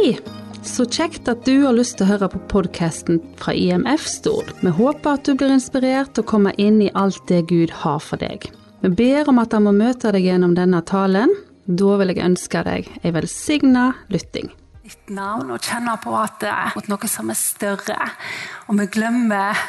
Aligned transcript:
Hei! 0.00 0.14
Så 0.64 0.86
kjekt 0.88 1.26
at 1.28 1.42
du 1.44 1.66
har 1.66 1.74
lyst 1.76 1.98
til 1.98 2.06
å 2.06 2.14
høre 2.14 2.28
på 2.32 2.38
podkasten 2.48 3.18
fra 3.36 3.52
IMF 3.52 4.06
Stord. 4.08 4.48
Vi 4.62 4.70
håper 4.72 5.18
at 5.18 5.26
du 5.28 5.34
blir 5.36 5.52
inspirert 5.52 6.16
og 6.16 6.28
kommer 6.30 6.56
inn 6.56 6.78
i 6.80 6.88
alt 6.96 7.20
det 7.28 7.42
Gud 7.50 7.74
har 7.82 7.98
for 8.00 8.16
deg. 8.22 8.46
Vi 8.80 8.90
ber 8.96 9.28
om 9.28 9.42
at 9.42 9.52
han 9.52 9.66
må 9.66 9.74
møte 9.76 10.08
deg 10.16 10.24
gjennom 10.24 10.54
denne 10.56 10.80
talen. 10.88 11.34
Da 11.66 11.98
vil 12.00 12.14
jeg 12.14 12.24
ønske 12.30 12.62
deg 12.64 12.88
ei 13.02 13.12
velsigna 13.12 13.90
lytting. 14.08 14.48
Ditt 14.86 15.12
navn 15.12 15.52
og 15.52 15.68
kjenne 15.68 15.98
på 16.00 16.16
at 16.16 16.40
det 16.46 16.54
er 16.54 16.88
noe 16.88 17.12
som 17.12 17.28
er 17.28 17.40
større. 17.42 17.98
Og 18.72 18.80
vi 18.80 18.88
glemmer 18.96 19.60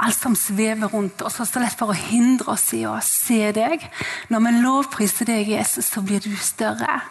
alt 0.00 0.16
som 0.16 0.38
svever 0.38 0.94
rundt 0.94 1.20
oss, 1.28 1.42
og 1.44 1.50
så 1.50 1.60
lett 1.60 1.76
for 1.76 1.92
å 1.92 2.00
hindre 2.08 2.54
oss 2.56 2.70
i 2.72 2.86
å 2.88 2.96
se 3.04 3.52
deg. 3.52 3.84
Når 4.32 4.48
vi 4.48 4.56
lovpriser 4.64 5.28
deg, 5.28 5.52
Jesus, 5.58 5.92
så 5.92 6.00
blir 6.00 6.24
du 6.24 6.32
større. 6.40 7.02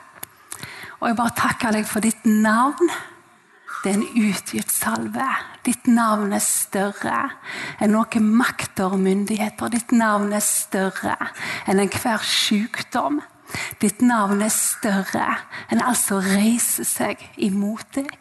Og 0.97 1.11
jeg 1.11 1.17
bare 1.19 1.37
takker 1.37 1.75
deg 1.77 1.85
for 1.85 2.01
ditt 2.01 2.25
navn. 2.25 2.89
Det 3.83 3.91
er 3.91 3.99
en 3.99 4.23
utgitt 4.27 4.71
salve. 4.73 5.27
Ditt 5.65 5.85
navn 5.91 6.33
er 6.33 6.41
større 6.41 7.19
enn 7.83 7.93
noen 7.93 8.31
makter 8.39 8.95
og 8.95 9.01
myndigheter. 9.03 9.69
Ditt 9.73 9.93
navn 9.93 10.33
er 10.33 10.43
større 10.43 11.17
enn 11.69 11.83
enhver 11.83 12.25
sykdom. 12.25 13.21
Ditt 13.79 14.01
navn 14.01 14.41
er 14.43 14.51
større 14.53 15.27
enn 15.69 15.83
alt 15.85 16.01
som 16.01 16.25
reiser 16.25 16.87
seg 16.87 17.21
imot 17.37 17.93
deg. 17.99 18.17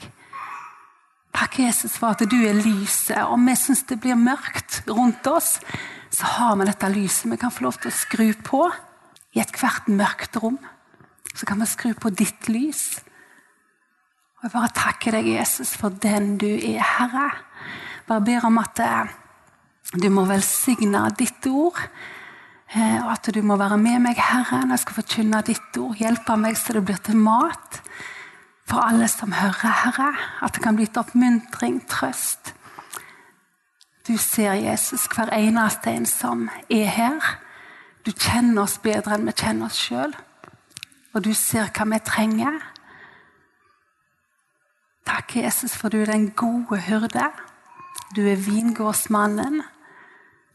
Takk, 1.36 1.58
Jesus, 1.60 1.96
for 2.00 2.14
at 2.14 2.24
du 2.28 2.38
er 2.48 2.56
lyset. 2.56 3.24
Om 3.24 3.48
vi 3.48 3.56
syns 3.60 3.84
det 3.88 3.98
blir 4.00 4.16
mørkt 4.16 4.82
rundt 4.88 5.26
oss, 5.28 5.58
så 6.12 6.28
har 6.36 6.56
vi 6.56 6.68
dette 6.68 6.92
lyset 6.92 7.32
vi 7.32 7.40
kan 7.40 7.52
få 7.52 7.66
lov 7.66 7.80
til 7.80 7.92
å 7.92 7.96
skru 7.96 8.30
på 8.44 8.62
i 9.36 9.42
ethvert 9.42 9.88
mørkt 9.92 10.38
rom 10.40 10.56
så 11.36 11.46
kan 11.46 11.60
vi 11.60 11.68
skru 11.68 11.92
på 12.00 12.10
ditt 12.16 12.48
lys. 12.48 13.02
Og 14.38 14.48
Jeg 14.48 14.52
bare 14.52 14.72
takker 14.76 15.16
deg, 15.18 15.28
Jesus, 15.36 15.74
for 15.76 15.92
den 16.02 16.36
du 16.40 16.48
er, 16.48 16.80
Herre. 16.80 17.30
Bare 18.08 18.24
ber 18.24 18.46
om 18.48 18.58
at 18.62 18.80
eh, 18.80 19.14
du 20.00 20.08
må 20.12 20.24
velsigne 20.28 21.02
ditt 21.18 21.46
ord. 21.50 21.80
Eh, 22.72 22.98
og 23.02 23.12
at 23.12 23.28
du 23.34 23.42
må 23.42 23.56
være 23.60 23.78
med 23.80 24.00
meg, 24.08 24.20
Herre, 24.20 24.62
når 24.64 24.76
jeg 24.76 24.84
skal 24.84 24.98
forkynne 25.00 25.42
ditt 25.46 25.80
ord. 25.80 25.96
Hjelpe 26.00 26.36
meg 26.40 26.56
så 26.60 26.76
det 26.76 26.84
blir 26.88 27.00
til 27.04 27.20
mat 27.20 27.80
for 28.66 28.82
alle 28.82 29.08
som 29.08 29.34
hører, 29.36 29.74
Herre. 29.84 30.12
At 30.42 30.56
det 30.56 30.64
kan 30.64 30.78
bli 30.78 30.88
til 30.88 31.04
oppmuntring, 31.04 31.82
trøst. 31.90 32.54
Du 34.06 34.14
ser, 34.16 34.54
Jesus, 34.54 35.08
hver 35.10 35.34
eneste 35.34 35.90
en 35.90 36.06
som 36.06 36.46
er 36.70 36.88
her. 36.96 37.32
Du 38.06 38.12
kjenner 38.12 38.62
oss 38.62 38.78
bedre 38.78 39.16
enn 39.16 39.26
vi 39.26 39.34
kjenner 39.34 39.66
oss 39.66 39.80
sjøl 39.82 40.14
og 41.16 41.24
du 41.24 41.32
ser 41.32 41.70
hva 41.72 41.86
vi 41.88 41.98
trenger. 42.04 42.58
Takk, 45.08 45.38
Jesus, 45.38 45.72
for 45.72 45.88
du 45.88 46.02
er 46.02 46.10
den 46.10 46.28
gode 46.36 46.76
hyrde. 46.84 47.30
Du 48.12 48.20
er 48.28 48.36
vingårdsmannen. 48.36 49.62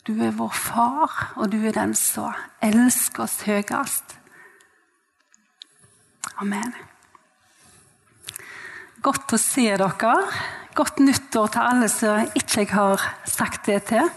Du 0.05 0.13
er 0.21 0.35
vår 0.37 0.53
far, 0.53 1.33
og 1.35 1.51
du 1.53 1.57
er 1.65 1.73
den 1.73 1.95
som 1.97 2.37
elsker 2.61 3.25
oss 3.25 3.39
høyest. 3.47 4.17
Amen. 6.41 6.73
Godt 9.01 9.33
å 9.33 9.41
se 9.41 9.65
dere. 9.81 10.15
Godt 10.77 11.01
nyttår 11.01 11.53
til 11.55 11.71
alle 11.73 11.89
som 11.89 12.29
ikke 12.37 12.61
jeg 12.61 12.73
har 12.75 13.01
sagt 13.25 13.65
det 13.65 13.81
til. 13.89 14.13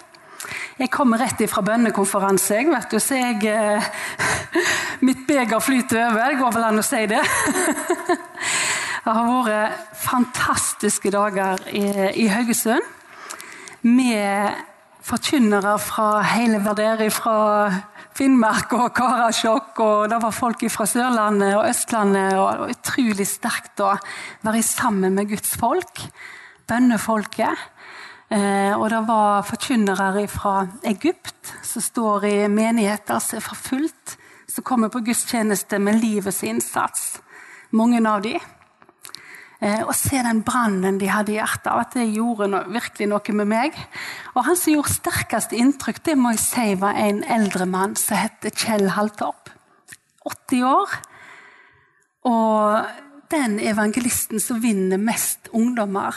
Jeg 0.79 0.91
kommer 0.93 1.21
rett 1.23 1.43
fra 1.51 1.63
bønnekonferanse, 1.65 2.59
jeg, 2.59 2.71
vet 2.73 2.91
du, 2.91 2.99
så 3.03 3.19
jeg 3.21 3.47
eh, 3.51 3.89
Mitt 5.07 5.25
beger 5.29 5.61
flyter 5.61 6.07
over. 6.07 6.31
Det 6.31 6.41
går 6.41 6.55
vel 6.55 6.67
an 6.69 6.81
å 6.81 6.87
si 6.87 7.05
det. 7.11 7.23
Det 9.05 9.13
har 9.13 9.27
vært 9.29 9.97
fantastiske 10.01 11.11
dager 11.13 11.61
i, 11.69 11.85
i 12.25 12.29
Haugesund 12.33 12.87
med 13.85 14.63
forkynnere 15.05 15.75
fra 15.83 16.23
hele 16.25 16.63
verden, 16.65 17.11
fra 17.13 17.35
Finnmark 18.17 18.73
og 18.79 18.95
Karasjok. 18.97 19.81
og 19.85 20.09
Det 20.09 20.23
var 20.23 20.33
folk 20.33 20.65
fra 20.71 20.87
Sørlandet 20.87 21.57
og 21.59 21.69
Østlandet. 21.69 22.39
og 22.39 22.51
Det 22.51 22.61
var 22.61 22.75
utrolig 22.79 23.27
sterkt 23.29 23.81
å 23.85 23.93
være 24.47 24.63
sammen 24.63 25.15
med 25.15 25.29
Guds 25.29 25.57
folk. 25.59 26.01
Bønnefolket. 26.69 27.59
Eh, 28.35 28.75
og 28.75 28.89
det 28.91 29.03
var 29.07 29.45
forkynnere 29.47 30.25
fra 30.33 30.65
Egypt 30.91 31.53
som 31.63 31.83
står 31.85 32.27
i 32.27 32.37
menigheter 32.51 33.21
som 33.23 33.39
er 33.39 33.45
forfulgt, 33.45 34.17
som 34.51 34.67
kommer 34.67 34.91
på 34.91 35.05
gudstjeneste 35.07 35.79
med 35.79 36.01
livets 36.03 36.43
innsats. 36.43 37.21
Mange 37.71 38.01
av 38.09 38.25
de. 38.25 38.35
Eh, 39.61 39.83
og 39.87 39.95
se 39.95 40.19
den 40.19 40.43
brannen 40.43 40.99
de 40.99 41.13
hadde 41.13 41.35
i 41.35 41.39
hjertet. 41.39 41.71
At 41.71 41.95
det 41.95 42.11
gjorde 42.11 42.51
no 42.51 42.65
virkelig 42.75 43.09
noe 43.13 43.39
med 43.39 43.51
meg. 43.51 43.79
Og 44.35 44.45
Han 44.49 44.59
som 44.59 44.75
gjorde 44.75 44.97
sterkest 44.99 45.55
inntrykk, 45.55 46.03
det 46.05 46.19
må 46.19 46.35
jeg 46.35 46.43
si 46.43 46.69
var 46.81 46.99
en 46.99 47.23
eldre 47.25 47.67
mann 47.71 47.95
som 47.97 48.19
het 48.19 48.51
Kjell 48.51 48.91
Haltorp. 48.99 49.53
80 50.27 50.65
år. 50.67 50.91
Og 52.25 53.31
den 53.31 53.61
evangelisten 53.61 54.41
som 54.41 54.63
vinner 54.63 54.99
mest 54.99 55.53
ungdommer 55.53 56.17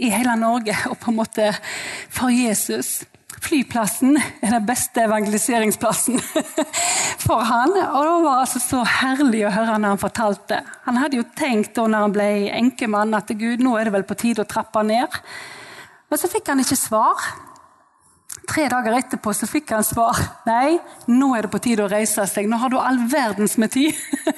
i 0.00 0.10
hele 0.12 0.34
Norge 0.40 0.74
og 0.88 0.98
på 1.00 1.12
en 1.12 1.18
måte 1.20 1.50
for 2.12 2.32
Jesus. 2.32 3.00
Flyplassen 3.40 4.18
er 4.18 4.52
den 4.52 4.66
beste 4.68 5.04
evangeliseringsplassen 5.06 6.20
for 7.26 7.44
han. 7.46 7.72
Og 7.72 8.02
Det 8.04 8.16
var 8.24 8.42
altså 8.42 8.60
så 8.62 8.82
herlig 8.84 9.46
å 9.48 9.52
høre 9.54 9.78
når 9.78 9.94
han 9.94 10.02
fortalte. 10.02 10.60
Han 10.88 11.00
hadde 11.00 11.20
jo 11.20 11.28
tenkt 11.38 11.72
da 11.78 11.86
når 11.88 12.06
han 12.06 12.16
ble 12.16 12.28
enkemann 12.58 13.16
at 13.16 13.32
Gud, 13.32 13.62
nå 13.64 13.76
er 13.78 13.88
det 13.88 13.94
vel 13.96 14.08
på 14.08 14.18
tide 14.20 14.44
å 14.44 14.50
trappe 14.50 14.82
ned. 14.84 15.20
Men 16.10 16.20
så 16.20 16.28
fikk 16.28 16.52
han 16.52 16.60
ikke 16.60 16.78
svar. 16.78 17.30
Tre 18.50 18.64
dager 18.66 18.96
etterpå 18.98 19.30
så 19.36 19.46
fikk 19.46 19.70
han 19.76 19.84
svar. 19.86 20.18
Nei, 20.48 20.80
nå 21.06 21.28
er 21.36 21.46
det 21.46 21.52
på 21.52 21.60
tide 21.62 21.84
å 21.84 21.90
reise 21.90 22.24
seg. 22.26 22.48
Nå 22.50 22.58
har 22.58 22.72
du 22.72 22.80
all 22.80 22.98
verdens 23.10 23.58
med 23.60 23.74
tid. 23.76 23.94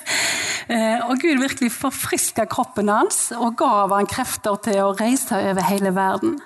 Eh, 0.71 1.01
og 1.11 1.19
Gud 1.19 1.41
virkelig 1.43 1.73
forfriska 1.75 2.45
kroppen 2.49 2.87
hans 2.89 3.33
og 3.35 3.57
gav 3.59 3.91
han 3.93 4.07
krefter 4.09 4.55
til 4.63 4.77
å 4.79 4.93
reise 4.95 5.35
over 5.51 5.67
hele 5.67 5.91
verden. 5.93 6.37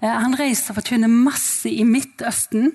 Eh, 0.00 0.08
han 0.08 0.32
reiser 0.34 0.72
og 0.72 0.78
forkynner 0.78 1.12
masse 1.12 1.68
i 1.68 1.84
Midtøsten, 1.84 2.72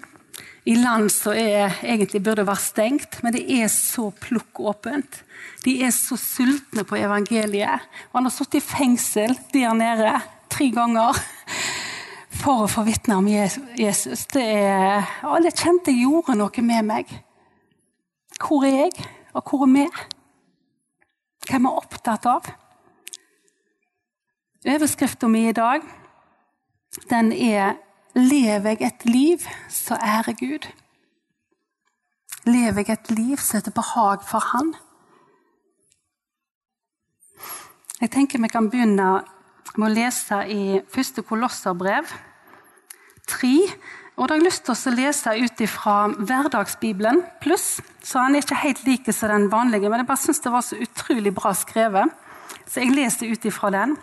i 0.70 0.76
land 0.78 1.10
som 1.12 1.34
egentlig 1.34 2.22
burde 2.24 2.46
være 2.46 2.62
stengt, 2.62 3.18
men 3.26 3.34
det 3.34 3.44
er 3.58 3.66
så 3.74 4.12
plukk 4.14 4.62
åpent. 4.62 5.20
De 5.66 5.74
er 5.84 5.92
så 5.94 6.20
sultne 6.22 6.86
på 6.86 7.02
evangeliet. 7.02 7.90
Og 8.14 8.22
han 8.22 8.30
har 8.30 8.38
sittet 8.38 8.62
i 8.62 8.66
fengsel 8.70 9.36
der 9.58 9.74
nede 9.82 10.14
tre 10.54 10.70
ganger 10.74 11.18
for 12.36 12.66
å 12.66 12.70
få 12.70 12.84
vitne 12.88 13.18
om 13.20 13.28
Jesus. 13.28 14.26
Det, 14.32 14.44
er, 14.44 15.08
det 15.44 15.56
kjente 15.56 15.94
jeg 15.94 16.06
gjorde 16.06 16.36
noe 16.38 16.66
med 16.66 16.88
meg. 16.88 17.16
Hvor 18.42 18.66
er 18.68 18.86
jeg, 18.86 19.08
og 19.34 19.50
hvor 19.50 19.66
er 19.66 19.74
vi? 19.74 19.86
Hva 21.46 21.58
er 21.58 21.64
vi 21.64 21.72
opptatt 21.72 22.28
av? 22.30 22.50
Overskriften 24.66 25.32
min 25.32 25.52
i 25.52 25.56
dag 25.56 25.84
den 27.10 27.32
er 27.32 27.76
'Lever 28.16 28.70
jeg 28.70 28.82
et 28.82 29.06
liv 29.06 29.38
så 29.70 29.96
ærer 29.96 30.34
Gud'. 30.34 30.72
Lever 32.46 32.84
jeg 32.88 32.90
et 32.90 33.12
liv 33.12 33.38
som 33.38 33.58
er 33.58 33.62
til 33.62 33.74
behag 33.74 34.24
for 34.24 34.40
Han? 34.40 34.76
Jeg 38.02 38.12
tenker 38.12 38.42
vi 38.42 38.48
kan 38.48 38.70
begynne 38.70 39.24
med 39.76 39.90
å 39.90 39.94
lese 39.94 40.40
i 40.52 40.80
første 40.92 41.24
kolosserbrev 41.26 42.10
3. 43.30 43.54
Og 44.16 44.28
da 44.28 44.36
har 44.36 44.40
jeg 44.40 44.48
lyst 44.48 44.64
til 44.68 44.76
å 44.76 44.96
lese 44.96 45.34
ut 45.44 45.64
fra 45.68 45.96
Hverdagsbibelen 46.16 47.22
pluss. 47.44 47.82
Så 48.00 48.22
han 48.22 48.36
er 48.36 48.46
ikke 48.46 48.62
helt 48.62 48.84
lik 48.88 49.10
som 49.12 49.34
den 49.34 49.50
vanlige, 49.52 49.90
men 49.90 50.04
jeg 50.04 50.10
bare 50.10 50.24
syns 50.24 50.44
det 50.44 50.54
var 50.54 50.64
så 50.64 50.80
utrolig 50.80 51.34
bra 51.36 51.52
skrevet. 51.58 52.14
Så 52.64 52.84
jeg 52.84 52.96
leser 52.96 53.32
ut 53.34 53.48
ifra 53.50 53.72
den. 53.76 53.98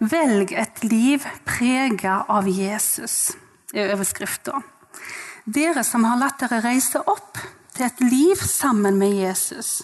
Velg 0.00 0.54
et 0.56 0.80
liv 0.86 1.26
prega 1.44 2.22
av 2.32 2.48
Jesus, 2.48 3.34
er 3.76 3.92
overskrifta. 3.92 4.62
Dere 5.44 5.84
som 5.84 6.06
har 6.08 6.16
latt 6.20 6.40
dere 6.40 6.62
reise 6.64 7.02
opp 7.04 7.36
til 7.74 7.84
et 7.84 8.00
liv 8.06 8.40
sammen 8.40 8.96
med 9.00 9.12
Jesus. 9.18 9.82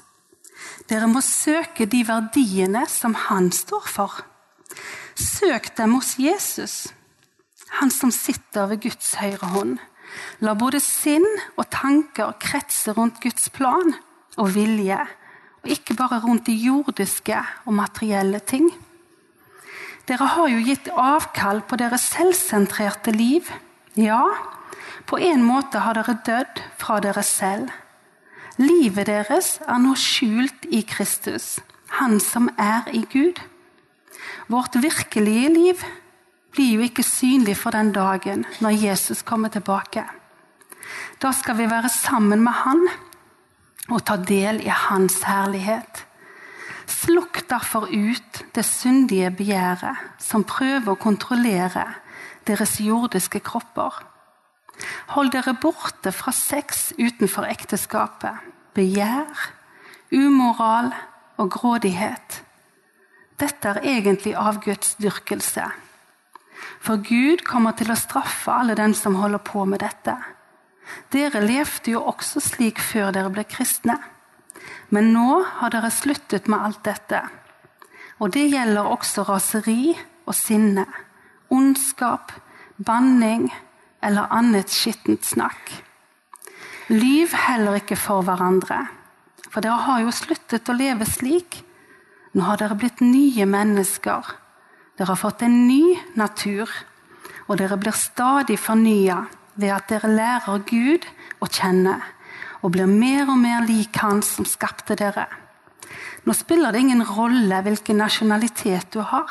Dere 0.85 1.09
må 1.11 1.23
søke 1.25 1.87
de 1.89 2.03
verdiene 2.07 2.85
som 2.91 3.17
han 3.27 3.51
står 3.55 3.89
for. 3.89 4.21
Søk 5.17 5.73
dem 5.79 5.97
hos 5.97 6.17
Jesus, 6.21 6.77
han 7.81 7.91
som 7.91 8.13
sitter 8.13 8.69
ved 8.71 8.85
Guds 8.85 9.15
høyre 9.21 9.53
hånd. 9.55 9.79
La 10.45 10.55
både 10.55 10.81
sinn 10.81 11.25
og 11.57 11.67
tanker 11.73 12.37
kretse 12.41 12.95
rundt 12.97 13.23
Guds 13.25 13.49
plan 13.53 13.95
og 14.37 14.53
vilje, 14.55 14.99
og 15.65 15.73
ikke 15.73 15.97
bare 15.99 16.21
rundt 16.23 16.47
de 16.47 16.55
jordiske 16.55 17.41
og 17.65 17.75
materielle 17.75 18.41
ting. 18.45 18.69
Dere 20.07 20.29
har 20.37 20.53
jo 20.53 20.61
gitt 20.63 20.87
avkall 20.93 21.65
på 21.67 21.79
deres 21.81 22.05
selvsentrerte 22.13 23.11
liv. 23.17 23.49
Ja, 23.99 24.23
på 25.09 25.19
en 25.19 25.43
måte 25.43 25.83
har 25.83 25.99
dere 25.99 26.15
dødd 26.27 26.63
fra 26.79 27.01
dere 27.03 27.25
selv. 27.27 27.73
Livet 28.57 29.11
deres 29.11 29.59
er 29.69 29.81
nå 29.83 29.93
skjult 30.01 30.65
i 30.73 30.81
Kristus. 30.89 31.59
Han 32.01 32.17
som 32.21 32.49
er 32.57 32.89
i 32.97 33.03
Gud. 33.13 33.37
Vårt 34.49 34.79
virkelige 34.81 35.51
liv 35.53 35.83
blir 36.57 36.79
jo 36.79 36.87
ikke 36.87 37.05
synlig 37.05 37.59
for 37.61 37.77
den 37.77 37.93
dagen 37.93 38.47
når 38.65 38.79
Jesus 38.81 39.21
kommer 39.23 39.53
tilbake. 39.53 40.07
Da 41.21 41.33
skal 41.37 41.59
vi 41.59 41.69
være 41.69 41.93
sammen 41.93 42.43
med 42.45 42.53
Han 42.65 42.89
og 43.91 44.05
ta 44.09 44.17
del 44.17 44.63
i 44.65 44.73
Hans 44.73 45.21
herlighet. 45.29 46.07
Slukk 46.87 47.43
derfor 47.51 47.91
ut 47.93 48.43
det 48.55 48.65
syndige 48.65 49.31
begjæret 49.37 50.01
som 50.23 50.47
prøver 50.49 50.95
å 50.95 51.01
kontrollere 51.01 51.85
deres 52.47 52.79
jordiske 52.81 53.41
kropper. 53.45 54.01
Hold 55.15 55.33
dere 55.33 55.55
borte 55.61 56.13
fra 56.13 56.33
sex 56.35 56.93
utenfor 56.99 57.49
ekteskapet, 57.49 58.43
begjær, 58.77 59.49
umoral 60.13 60.93
og 61.41 61.51
grådighet. 61.51 62.43
Dette 63.41 63.69
er 63.69 63.83
egentlig 63.85 64.37
avgudsdyrkelse. 64.37 65.67
For 66.81 67.03
Gud 67.05 67.45
kommer 67.45 67.77
til 67.77 67.91
å 67.93 67.99
straffe 67.99 68.53
alle 68.53 68.77
den 68.79 68.95
som 68.97 69.19
holder 69.21 69.43
på 69.45 69.65
med 69.69 69.83
dette. 69.85 70.17
Dere 71.13 71.43
levde 71.43 71.97
jo 71.97 72.05
også 72.07 72.41
slik 72.41 72.81
før 72.81 73.13
dere 73.13 73.33
ble 73.35 73.45
kristne. 73.49 73.99
Men 74.95 75.13
nå 75.13 75.43
har 75.59 75.75
dere 75.75 75.91
sluttet 75.91 76.49
med 76.49 76.63
alt 76.63 76.83
dette. 76.87 77.21
Og 78.23 78.33
det 78.33 78.47
gjelder 78.49 78.89
også 78.89 79.27
raseri 79.29 79.93
og 80.27 80.35
sinne, 80.35 80.87
ondskap, 81.53 82.33
banning 82.79 83.51
eller 84.07 84.31
annet 84.31 84.71
skittent 84.71 85.27
snakk. 85.27 85.73
Lyv 86.93 87.33
heller 87.35 87.81
ikke 87.81 87.99
for 87.99 88.23
hverandre, 88.23 88.85
for 89.51 89.65
dere 89.65 89.83
har 89.89 90.05
jo 90.05 90.15
sluttet 90.15 90.69
å 90.71 90.77
leve 90.77 91.07
slik. 91.09 91.63
Nå 92.37 92.45
har 92.47 92.61
dere 92.61 92.77
blitt 92.79 93.03
nye 93.03 93.47
mennesker. 93.49 94.29
Dere 94.97 95.11
har 95.11 95.19
fått 95.19 95.43
en 95.43 95.65
ny 95.67 95.97
natur, 96.15 96.71
og 97.49 97.59
dere 97.59 97.79
blir 97.81 97.97
stadig 97.97 98.59
fornya 98.61 99.25
ved 99.57 99.73
at 99.75 99.89
dere 99.91 100.13
lærer 100.13 100.63
Gud 100.69 101.09
å 101.43 101.49
kjenne 101.49 101.97
og 102.63 102.73
blir 102.75 102.89
mer 102.91 103.29
og 103.31 103.39
mer 103.39 103.67
lik 103.67 103.99
Han 104.03 104.23
som 104.25 104.47
skapte 104.49 104.97
dere. 104.99 105.27
Nå 106.27 106.35
spiller 106.35 106.75
det 106.75 106.81
ingen 106.83 107.05
rolle 107.07 107.61
hvilken 107.63 108.01
nasjonalitet 108.03 108.91
du 108.95 109.03
har, 109.07 109.31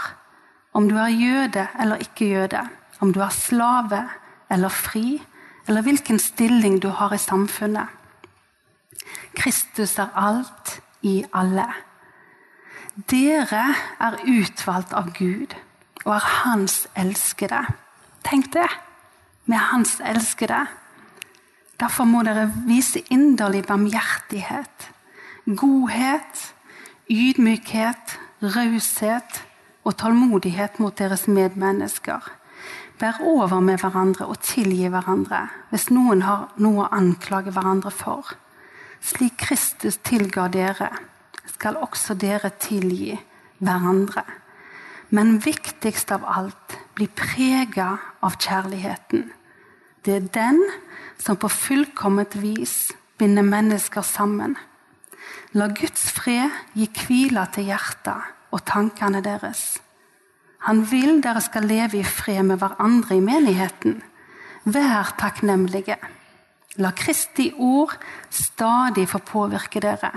om 0.76 0.88
du 0.88 0.96
er 1.00 1.12
jøde 1.12 1.66
eller 1.80 2.04
ikke 2.04 2.30
jøde, 2.30 2.62
om 3.04 3.12
du 3.12 3.20
er 3.24 3.34
slave 3.36 4.04
eller 4.50 4.70
fri, 4.70 5.22
eller 5.68 5.82
hvilken 5.82 6.20
stilling 6.20 6.82
du 6.82 6.90
har 6.90 7.14
i 7.14 7.18
samfunnet. 7.18 7.88
Kristus 9.36 9.98
er 10.00 10.14
alt 10.16 10.80
i 11.02 11.24
alle. 11.34 11.68
Dere 13.12 13.76
er 14.00 14.18
utvalgt 14.24 14.94
av 14.96 15.12
Gud 15.18 15.56
og 16.06 16.14
er 16.16 16.28
Hans 16.46 16.86
elskede. 16.96 17.66
Tenk 18.24 18.54
det! 18.54 18.70
Vi 19.46 19.54
er 19.54 19.70
Hans 19.72 20.00
elskede. 20.00 20.66
Derfor 21.80 22.08
må 22.08 22.24
dere 22.24 22.48
vise 22.66 23.02
inderlig 23.12 23.66
barmhjertighet, 23.68 24.92
godhet, 25.60 26.54
ydmykhet, 27.12 28.16
raushet 28.42 29.42
og 29.84 29.98
tålmodighet 29.98 30.80
mot 30.80 30.98
deres 30.98 31.28
medmennesker. 31.28 32.24
Bær 33.00 33.20
over 33.28 33.60
med 33.60 33.82
hverandre 33.82 34.28
og 34.32 34.40
tilgi 34.46 34.88
hverandre 34.88 35.42
hvis 35.72 35.90
noen 35.92 36.24
har 36.24 36.48
noe 36.64 36.86
å 36.86 36.92
anklage 36.96 37.52
hverandre 37.52 37.92
for. 37.92 38.30
Slik 39.04 39.36
Kristus 39.44 40.00
tilga 40.08 40.48
dere, 40.50 40.90
skal 41.52 41.78
også 41.78 42.16
dere 42.18 42.54
tilgi 42.60 43.18
hverandre. 43.60 44.24
Men 45.14 45.38
viktigst 45.44 46.12
av 46.16 46.24
alt, 46.26 46.78
bli 46.96 47.08
prega 47.12 47.92
av 48.24 48.40
kjærligheten. 48.40 49.28
Det 50.06 50.16
er 50.16 50.30
den 50.34 50.62
som 51.20 51.38
på 51.38 51.52
fullkomment 51.52 52.38
vis 52.40 52.94
binder 53.20 53.46
mennesker 53.46 54.06
sammen. 54.06 54.56
La 55.56 55.68
Guds 55.72 56.10
fred 56.16 56.52
gi 56.76 56.88
hvile 57.06 57.46
til 57.56 57.70
hjertet 57.70 58.32
og 58.56 58.64
tankene 58.68 59.22
deres. 59.24 59.76
Han 60.66 60.82
vil 60.90 61.20
dere 61.22 61.42
skal 61.46 61.68
leve 61.70 62.00
i 62.00 62.04
fred 62.04 62.44
med 62.44 62.58
hverandre 62.58 63.18
i 63.18 63.24
menigheten. 63.24 64.00
Vær 64.66 65.12
takknemlige. 65.20 65.98
La 66.82 66.90
Kristi 66.92 67.52
ord 67.58 67.94
stadig 68.34 69.06
få 69.08 69.22
påvirke 69.24 69.80
dere, 69.80 70.10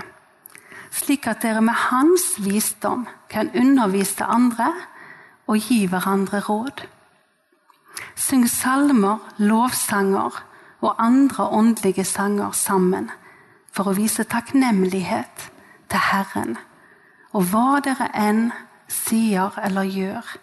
slik 0.91 1.27
at 1.29 1.43
dere 1.45 1.61
med 1.63 1.77
Hans 1.87 2.33
visdom 2.43 3.05
kan 3.29 3.51
undervise 3.55 4.25
andre 4.25 4.73
og 5.47 5.61
gi 5.69 5.85
hverandre 5.87 6.41
råd. 6.49 6.83
Syng 8.15 8.49
salmer, 8.49 9.21
lovsanger 9.37 10.41
og 10.81 10.95
andre 10.99 11.47
åndelige 11.47 12.03
sanger 12.03 12.51
sammen 12.51 13.09
for 13.71 13.87
å 13.87 13.95
vise 13.95 14.25
takknemlighet 14.27 15.49
til 15.89 16.03
Herren. 16.09 16.57
Og 17.31 17.47
hva 17.53 17.79
dere 17.85 18.09
enn 18.17 18.49
sier 18.89 19.55
eller 19.63 19.87
gjør, 19.87 20.35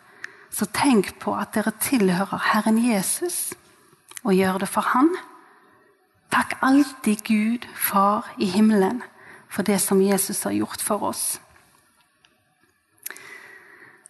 så 0.51 0.69
tenk 0.73 1.17
på 1.21 1.35
at 1.37 1.53
dere 1.57 1.75
tilhører 1.83 2.51
Herren 2.53 2.79
Jesus, 2.81 3.53
og 4.25 4.35
gjør 4.35 4.63
det 4.63 4.69
for 4.71 4.87
Han. 4.95 5.11
Takk 6.33 6.57
alltid 6.65 7.23
Gud, 7.27 7.67
Far 7.75 8.33
i 8.39 8.49
himmelen, 8.51 9.03
for 9.49 9.63
det 9.63 9.81
som 9.81 10.01
Jesus 10.03 10.43
har 10.43 10.57
gjort 10.57 10.83
for 10.83 11.03
oss. 11.11 11.27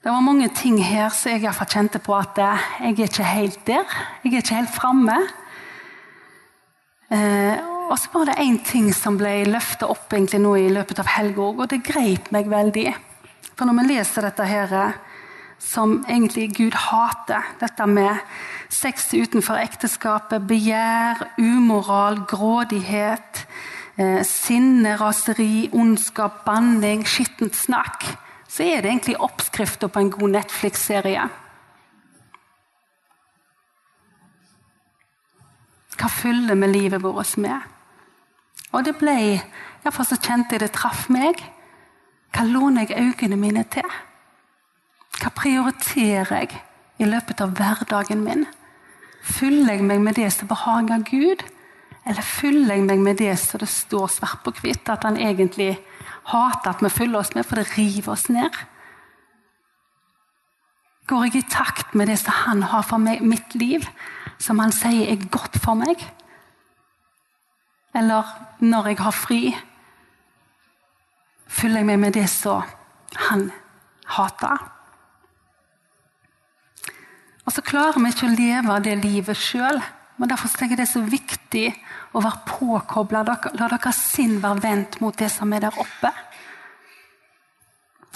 Det 0.06 0.12
var 0.12 0.22
mange 0.22 0.48
ting 0.54 0.78
her 0.86 1.08
som 1.10 1.32
jeg 1.32 1.42
iallfall 1.42 1.66
kjente 1.66 1.98
på 1.98 2.14
at 2.14 2.38
jeg 2.38 2.60
er 2.78 3.00
ikke 3.02 3.24
helt 3.26 3.64
der. 3.66 3.96
Jeg 4.22 4.36
er 4.36 4.38
ikke 4.38 4.58
helt 4.60 4.70
framme. 4.70 5.16
Eh, 7.10 7.58
og 7.90 7.98
så 7.98 8.12
var 8.12 8.28
det 8.28 8.36
én 8.42 8.60
ting 8.62 8.92
som 8.94 9.18
ble 9.18 9.32
løfta 9.50 9.88
opp 9.90 10.14
egentlig 10.14 10.40
nå 10.42 10.54
i 10.58 10.70
løpet 10.70 11.02
av 11.02 11.10
helga 11.10 11.48
og 11.50 11.66
det 11.70 11.82
greip 11.86 12.30
meg 12.34 12.46
veldig. 12.50 12.86
For 13.54 13.68
når 13.68 13.78
vi 13.78 13.86
leser 13.92 14.26
dette 14.26 14.48
her, 14.48 14.74
som 15.58 16.04
egentlig 16.08 16.50
Gud 16.56 16.74
hater, 16.76 17.46
dette 17.60 17.86
med 17.88 18.20
sex 18.72 19.08
utenfor 19.14 19.60
ekteskapet, 19.60 20.44
begjær, 20.48 21.22
umoral, 21.38 22.20
grådighet, 22.28 23.46
eh, 23.96 24.22
sinne, 24.24 24.96
raseri, 25.00 25.70
ondskap, 25.72 26.44
banning, 26.44 27.06
skittent 27.06 27.56
snakk, 27.56 28.04
så 28.48 28.62
er 28.62 28.82
det 28.82 28.90
egentlig 28.90 29.20
oppskrifter 29.20 29.88
på 29.88 30.00
en 30.00 30.10
god 30.10 30.36
Netflix-serie. 30.36 31.28
Hva 35.96 36.08
fyller 36.12 36.54
vi 36.60 36.68
livet 36.68 37.02
vårt 37.02 37.36
med? 37.40 37.60
Og 38.72 38.84
det 38.84 38.96
ble, 39.00 39.40
iallfall 39.84 40.08
så 40.08 40.18
kjente 40.20 40.56
jeg 40.56 40.66
det 40.66 40.74
traff 40.76 41.08
meg. 41.08 41.40
Hva 42.34 42.44
låner 42.44 42.86
jeg 42.86 42.98
øynene 43.00 43.36
mine 43.40 43.64
til? 43.70 43.86
Hva 45.20 45.32
prioriterer 45.32 46.32
jeg 46.42 46.62
i 46.98 47.08
løpet 47.08 47.40
av 47.40 47.54
hverdagen 47.56 48.24
min? 48.24 48.46
Fyller 49.26 49.74
jeg 49.74 49.86
meg 49.86 50.02
med 50.04 50.18
det 50.18 50.30
som 50.34 50.48
behager 50.48 51.04
Gud, 51.08 51.42
eller 52.06 52.22
fyller 52.22 52.76
jeg 52.76 52.86
meg 52.86 53.02
med 53.02 53.18
det 53.18 53.32
som 53.42 53.60
det 53.60 53.68
står 53.72 54.10
svart 54.18 54.44
på 54.44 54.52
hvitt 54.60 54.88
at 54.92 55.06
han 55.08 55.18
egentlig 55.18 55.74
hater 56.30 56.70
at 56.70 56.82
vi 56.82 56.90
fyller 56.92 57.22
oss 57.22 57.34
med, 57.34 57.46
for 57.46 57.58
det 57.58 57.72
river 57.74 58.12
oss 58.12 58.28
ned? 58.30 58.54
Går 61.06 61.24
jeg 61.26 61.38
i 61.38 61.48
takt 61.50 61.94
med 61.94 62.10
det 62.10 62.18
som 62.18 62.34
han 62.34 62.62
har 62.66 62.82
for 62.86 63.02
meg, 63.02 63.22
mitt 63.22 63.54
liv, 63.54 63.86
som 64.42 64.58
han 64.58 64.74
sier 64.74 65.12
er 65.12 65.28
godt 65.30 65.58
for 65.62 65.78
meg? 65.78 66.02
Eller 67.96 68.26
når 68.60 68.90
jeg 68.90 69.00
har 69.00 69.14
fri, 69.14 69.42
fyller 71.46 71.82
jeg 71.82 71.90
meg 71.90 72.00
med 72.02 72.16
det 72.16 72.26
som 72.30 72.64
han 73.28 73.50
hater. 74.16 74.64
Og 77.46 77.54
så 77.54 77.62
klarer 77.62 78.02
vi 78.02 78.10
ikke 78.10 78.26
å 78.26 78.34
leve 78.34 78.80
det 78.82 78.96
livet 79.04 79.38
sjøl. 79.38 79.78
Men 80.16 80.30
derfor 80.32 80.48
tenker 80.48 80.74
jeg 80.74 80.80
det 80.80 80.86
er 80.86 80.94
så 80.94 81.04
viktig 81.04 81.66
å 82.16 82.22
være 82.24 82.46
påkobla. 82.48 83.22
La 83.26 83.68
deres 83.68 84.00
sinn 84.14 84.40
være 84.42 84.64
vendt 84.64 84.98
mot 85.04 85.16
det 85.16 85.28
som 85.32 85.52
er 85.52 85.66
der 85.66 85.78
oppe. 85.78 86.10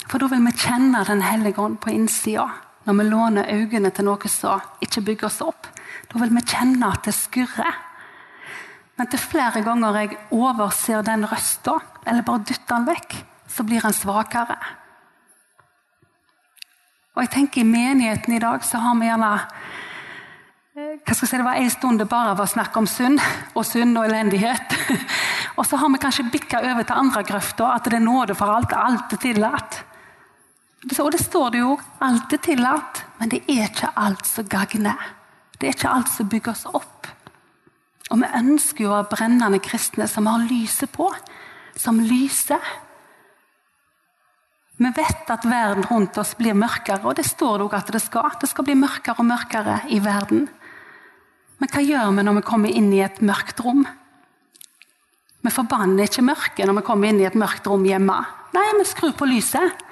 For 0.09 0.19
da 0.19 0.27
vil 0.27 0.43
vi 0.43 0.51
kjenne 0.57 1.05
Den 1.07 1.21
hellige 1.23 1.61
ånd 1.61 1.79
på 1.79 1.93
innsida. 1.93 2.49
Når 2.83 2.97
vi 2.97 3.03
låner 3.05 3.53
øynene 3.53 3.91
til 3.93 4.07
noe 4.09 4.27
som 4.27 4.61
ikke 4.81 5.05
bygger 5.05 5.29
oss 5.29 5.41
opp. 5.45 5.69
Da 6.09 6.19
vil 6.19 6.33
vi 6.35 6.43
kjenne 6.43 6.89
at 6.89 7.05
det 7.05 7.13
skurrer. 7.15 7.77
Men 9.01 9.09
til 9.09 9.17
flere 9.17 9.63
ganger 9.65 9.95
jeg 9.97 10.17
overser 10.29 11.01
den 11.01 11.23
røsta, 11.25 11.79
eller 12.05 12.21
bare 12.21 12.43
dytter 12.45 12.75
den 12.75 12.83
vekk, 12.85 13.15
så 13.49 13.63
blir 13.65 13.81
den 13.81 13.95
svakere. 13.97 14.57
Og 17.15 17.23
jeg 17.23 17.31
tenker 17.33 17.63
I 17.63 17.71
menigheten 17.71 18.35
i 18.35 18.41
dag 18.43 18.61
så 18.61 18.77
har 18.83 18.99
vi 18.99 19.07
gjerne 19.07 19.31
eh, 19.39 20.99
hva 21.01 21.15
skal 21.15 21.25
jeg 21.25 21.31
si, 21.31 21.39
Det 21.39 21.47
var 21.47 21.63
en 21.63 21.73
stund 21.73 22.03
det 22.03 22.07
bare 22.13 22.37
var 22.37 22.51
snakk 22.53 22.77
om 22.77 22.85
synd 22.85 23.17
og 23.55 23.65
synd 23.65 23.97
og 23.97 24.05
elendighet. 24.05 24.77
Og 25.57 25.65
så 25.65 25.81
har 25.81 25.89
vi 25.89 26.03
kanskje 26.05 26.29
bikka 26.31 26.61
over 26.61 26.85
til 26.85 27.01
andre 27.01 27.25
grøfta, 27.25 27.73
at 27.73 27.89
det 27.89 27.97
er 27.97 28.05
nåde 28.05 28.37
for 28.37 28.53
alt. 28.53 28.71
Alt 28.77 29.17
er 29.17 29.23
tillatt. 29.25 29.81
Og 30.93 31.11
det 31.11 31.25
står 31.25 31.49
det 31.57 31.65
jo. 31.65 31.73
Alt 32.05 32.37
er 32.37 32.45
tillatt, 32.45 33.01
men 33.17 33.33
det 33.33 33.41
er 33.49 33.65
ikke 33.65 33.95
alt 33.97 34.29
som 34.29 34.45
gagner. 34.45 35.09
Det 35.57 35.67
er 35.67 35.75
ikke 35.75 35.89
alt 35.89 36.13
som 36.13 36.29
bygger 36.29 36.53
oss 36.53 36.67
opp. 36.69 37.00
Og 38.11 38.19
vi 38.19 38.29
ønsker 38.41 38.85
jo 38.85 38.91
å 38.91 38.97
være 38.97 39.11
brennende 39.13 39.61
kristne 39.63 40.07
som 40.11 40.27
har 40.27 40.43
lyset 40.49 40.91
på. 40.91 41.07
Som 41.79 42.01
lyser. 42.03 42.63
Vi 44.81 44.89
vet 44.97 45.29
at 45.29 45.45
verden 45.45 45.85
rundt 45.87 46.17
oss 46.17 46.33
blir 46.35 46.57
mørkere, 46.57 47.05
og 47.05 47.15
det 47.19 47.27
står 47.27 47.59
det 47.59 47.65
òg 47.67 47.77
at 47.77 47.91
det 47.93 48.01
skal. 48.01 48.33
Det 48.41 48.49
skal 48.49 48.65
bli 48.67 48.75
mørkere 48.81 49.21
og 49.21 49.29
mørkere 49.29 49.77
i 49.93 50.01
verden. 50.03 50.47
Men 51.61 51.69
hva 51.69 51.83
gjør 51.85 52.15
vi 52.17 52.25
når 52.25 52.39
vi 52.39 52.47
kommer 52.47 52.73
inn 52.73 52.89
i 52.95 53.03
et 53.05 53.21
mørkt 53.21 53.61
rom? 53.61 53.85
Vi 55.41 55.53
forbanner 55.53 56.09
ikke 56.09 56.25
mørket 56.25 56.67
når 56.67 56.79
vi 56.79 56.85
kommer 56.85 57.09
inn 57.09 57.21
i 57.21 57.27
et 57.29 57.37
mørkt 57.37 57.69
rom 57.69 57.85
hjemme. 57.85 58.17
Nei, 58.55 58.67
vi 58.79 58.87
skrur 58.89 59.13
på 59.17 59.29
lyset. 59.29 59.85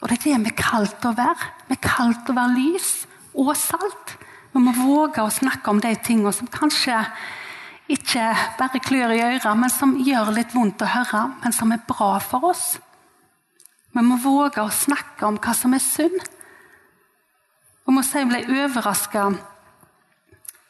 Og 0.00 0.08
det 0.08 0.18
er 0.18 0.24
det 0.24 0.40
vi 0.42 0.52
er 0.52 0.58
kalt 0.58 1.04
å 1.04 1.14
være. 1.16 1.52
Vi 1.68 1.76
er 1.76 1.84
kalt 1.84 2.28
å 2.28 2.36
være 2.36 2.56
lys 2.56 2.90
og 3.36 3.52
salt. 3.56 4.16
Vi 4.54 4.62
må 4.62 4.70
våge 4.76 5.18
å 5.18 5.32
snakke 5.34 5.72
om 5.72 5.80
de 5.82 5.90
tingene 5.98 6.30
som 6.34 6.46
kanskje 6.46 7.00
ikke 7.90 8.28
bare 8.56 8.80
klør 8.80 9.12
i 9.12 9.22
øret, 9.24 9.50
men 9.58 9.72
som 9.72 9.96
gjør 9.98 10.30
litt 10.36 10.54
vondt 10.54 10.84
å 10.86 10.92
høre, 10.92 11.24
men 11.42 11.52
som 11.52 11.72
er 11.74 11.82
bra 11.88 12.14
for 12.22 12.46
oss. 12.52 12.76
Vi 13.94 14.02
må 14.02 14.16
våge 14.22 14.62
å 14.62 14.70
snakke 14.70 15.26
om 15.26 15.40
hva 15.42 15.54
som 15.58 15.74
er 15.74 15.82
synd. 15.82 16.22
Og 17.84 17.96
må 17.96 18.04
si 18.06 18.22
jeg 18.22 18.30
ble 18.30 18.44
overraska 18.62 19.26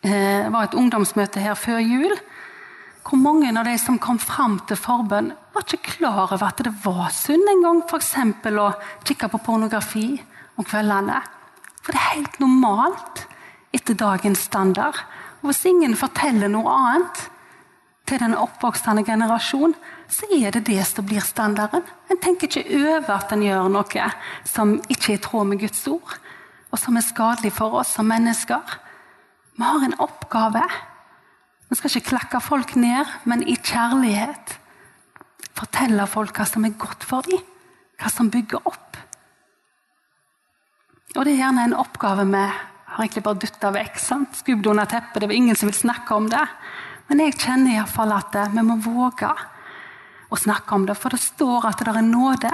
det 0.04 0.12
eh, 0.12 0.48
var 0.52 0.66
et 0.66 0.74
ungdomsmøte 0.76 1.40
her 1.40 1.54
før 1.56 1.78
jul. 1.80 2.12
Hvor 3.04 3.20
mange 3.20 3.52
av 3.52 3.64
de 3.64 3.76
som 3.80 4.00
kom 4.00 4.18
fram 4.20 4.58
til 4.68 4.76
forbønn, 4.80 5.30
var 5.54 5.64
ikke 5.64 5.94
klar 5.98 6.34
over 6.34 6.48
at 6.48 6.60
det 6.64 6.72
var 6.84 7.12
synd 7.14 7.48
en 7.48 7.62
gang 7.64 7.80
f.eks. 7.84 8.16
å 8.48 8.66
kikke 9.04 9.30
på 9.32 9.40
pornografi 9.46 10.08
om 10.56 10.64
kveldene. 10.64 11.22
For 11.80 11.92
det 11.92 12.00
er 12.00 12.12
helt 12.18 12.40
normalt 12.40 13.24
etter 13.74 13.96
dagens 13.98 14.46
standard. 14.48 14.98
Og 15.42 15.50
Hvis 15.50 15.64
ingen 15.68 15.96
forteller 15.98 16.48
noe 16.48 16.70
annet 16.72 17.24
til 18.08 18.20
den 18.20 18.36
oppvoksende 18.36 19.04
generasjon, 19.04 19.74
så 20.08 20.28
er 20.32 20.52
det 20.52 20.66
det 20.68 20.82
som 20.86 21.06
blir 21.08 21.24
standarden. 21.24 21.84
En 22.10 22.20
tenker 22.20 22.48
ikke 22.48 22.80
over 22.80 23.12
at 23.16 23.32
en 23.32 23.44
gjør 23.44 23.70
noe 23.72 24.08
som 24.48 24.76
ikke 24.88 25.14
er 25.14 25.18
i 25.18 25.22
tråd 25.24 25.48
med 25.50 25.62
Guds 25.64 25.86
ord, 25.88 26.18
og 26.70 26.80
som 26.80 26.96
er 26.96 27.06
skadelig 27.06 27.54
for 27.54 27.80
oss 27.80 27.94
som 27.96 28.08
mennesker. 28.10 28.76
Vi 29.54 29.62
har 29.62 29.86
en 29.86 29.96
oppgave. 30.02 30.64
Vi 31.70 31.78
skal 31.78 31.90
ikke 31.90 32.10
klakke 32.12 32.42
folk 32.42 32.76
ned, 32.76 33.08
men 33.24 33.42
i 33.46 33.56
kjærlighet 33.56 34.58
fortelle 35.54 36.06
folk 36.10 36.34
hva 36.36 36.46
som 36.48 36.66
er 36.66 36.76
godt 36.78 37.06
for 37.06 37.26
dem, 37.26 37.40
hva 38.00 38.10
som 38.10 38.30
bygger 38.30 38.64
opp. 38.66 38.98
Og 41.14 41.22
det 41.22 41.36
er 41.36 41.44
gjerne 41.44 41.68
en 41.68 41.76
oppgave 41.78 42.26
vi 42.26 42.46
har 42.94 43.04
egentlig 43.04 43.24
bare 43.26 43.40
dytta 43.42 43.70
vekk. 43.74 43.98
sant? 43.98 44.36
Skubbet 44.38 44.70
under 44.70 44.86
teppet. 44.86 45.20
Det 45.20 45.26
var 45.26 45.34
ingen 45.34 45.56
som 45.56 45.66
ville 45.66 45.78
snakke 45.78 46.14
om 46.14 46.28
det. 46.30 46.46
Men 47.08 47.20
jeg 47.20 47.38
kjenner 47.38 47.74
iallfall 47.74 48.12
at 48.14 48.36
vi 48.52 48.62
må 48.62 48.76
våge 48.78 49.30
å 50.30 50.38
snakke 50.38 50.74
om 50.74 50.86
det, 50.86 50.94
for 50.96 51.10
det 51.10 51.20
står 51.20 51.66
at 51.68 51.82
det 51.82 51.90
er 51.90 52.06
nåde. 52.06 52.52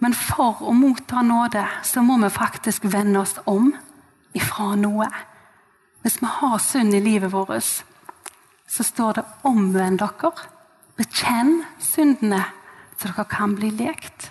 Men 0.00 0.16
for 0.16 0.62
å 0.66 0.74
motta 0.74 1.22
nåde, 1.22 1.62
så 1.86 2.02
må 2.02 2.18
vi 2.24 2.32
faktisk 2.32 2.88
vende 2.90 3.20
oss 3.20 3.36
om 3.46 3.70
ifra 4.34 4.74
noe. 4.80 5.06
Hvis 6.02 6.18
vi 6.20 6.26
har 6.26 6.58
synd 6.58 6.96
i 6.96 7.02
livet 7.04 7.32
vårt, 7.32 7.84
så 8.66 8.82
står 8.82 9.12
det 9.12 9.24
'omvend 9.44 9.98
dere'. 10.00 10.46
Bekjenn 10.96 11.64
syndene, 11.78 12.44
så 12.98 13.08
dere 13.08 13.24
kan 13.24 13.54
bli 13.54 13.70
lekt. 13.70 14.30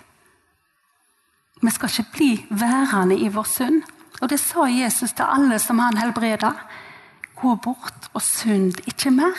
Vi 1.62 1.70
skal 1.70 1.88
ikke 1.88 2.12
bli 2.12 2.46
værende 2.50 3.18
i 3.18 3.28
vår 3.28 3.44
synd. 3.44 3.82
Og 4.20 4.28
det 4.28 4.40
sa 4.40 4.66
Jesus 4.68 5.14
til 5.16 5.24
alle 5.24 5.58
som 5.58 5.80
han 5.80 5.96
helbreda. 5.96 6.52
Gå 7.40 7.54
bort 7.64 8.10
og 8.12 8.22
synd 8.22 8.82
ikke 8.86 9.12
mer. 9.14 9.36